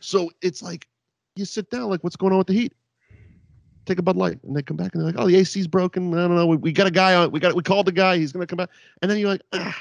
[0.00, 0.88] So it's like
[1.36, 2.74] you sit down like, what's going on with the heat?
[3.84, 6.14] Take a Bud Light, and they come back and they're like, "Oh, the AC's broken.
[6.14, 6.46] I don't know.
[6.46, 7.32] We, we got a guy on.
[7.32, 7.54] We got.
[7.56, 8.16] We called the guy.
[8.16, 8.70] He's gonna come back."
[9.02, 9.76] And then you're like, ah,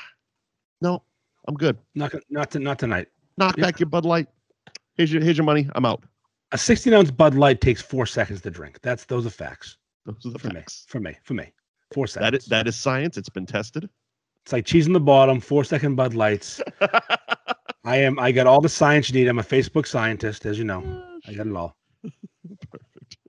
[0.81, 1.03] "No,
[1.47, 1.77] I'm good.
[1.93, 3.09] Not not to, not tonight.
[3.37, 3.65] Knock Yeah.
[3.65, 4.27] back your Bud Light.
[5.01, 5.67] Here's your here's your money.
[5.73, 6.03] I'm out."
[6.51, 8.77] A 16 ounce Bud Light takes four seconds to drink.
[8.83, 10.85] That's those are facts Those are the for facts.
[10.87, 10.91] me.
[10.91, 11.17] For me.
[11.23, 11.53] For me.
[11.91, 12.31] Four seconds.
[12.31, 13.17] That is that is science.
[13.17, 13.89] It's been tested.
[14.45, 15.39] It's like cheese in the bottom.
[15.39, 16.61] Four second Bud Lights.
[17.83, 18.19] I am.
[18.19, 19.27] I got all the science you need.
[19.27, 20.83] I'm a Facebook scientist, as you know.
[21.27, 21.75] I got it all.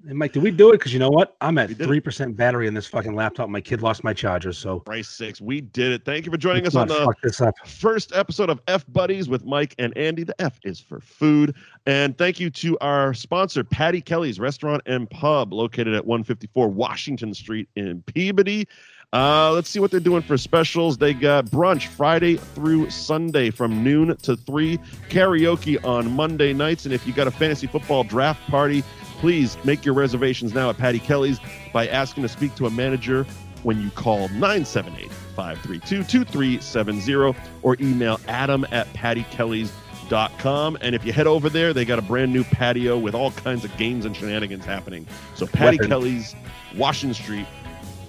[0.09, 0.79] And Mike, did we do it?
[0.79, 1.37] Because you know what?
[1.41, 1.87] I'm at We did it.
[1.87, 3.49] three percent battery in this fucking laptop.
[3.49, 5.41] My kid lost my charger, so Christ six.
[5.41, 6.05] we did it.
[6.05, 9.75] Thank you for joining let's us on the first episode of F Buddies with Mike
[9.79, 10.25] and Andy.
[10.25, 11.55] The F is for food.
[11.87, 17.33] And thank you to our sponsor, Patty Kelly's Restaurant and Pub, located at 154 Washington
[17.35, 18.67] Street in Peabody.
[19.13, 20.97] Uh, let's see what they're doing for specials.
[20.97, 24.79] They got brunch Friday through Sunday from noon to 3,
[25.11, 26.87] karaoke on Monday nights.
[26.87, 28.83] And if you got a fantasy football draft party,
[29.23, 31.39] please make your reservations now at Patty Kelly's
[31.73, 33.23] by asking to speak to a manager
[33.63, 40.77] when you call 978 532 2370 or email adam at pattykellys.com.
[40.81, 43.65] And if you head over there, they got a brand new patio with all kinds
[43.65, 45.07] of games and shenanigans happening.
[45.37, 45.89] So, Patty Weapons.
[45.89, 46.35] Kelly's,
[46.75, 47.47] Washington Street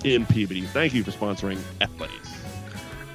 [0.03, 0.61] in Peabody.
[0.61, 2.33] Thank you for sponsoring F Buddies.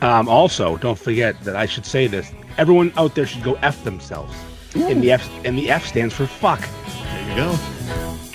[0.03, 2.31] Um, also, don't forget that I should say this.
[2.59, 4.33] Everyone out there should go f themselves.
[4.77, 6.61] And the F and the F stands for fuck.
[7.03, 8.28] There you go.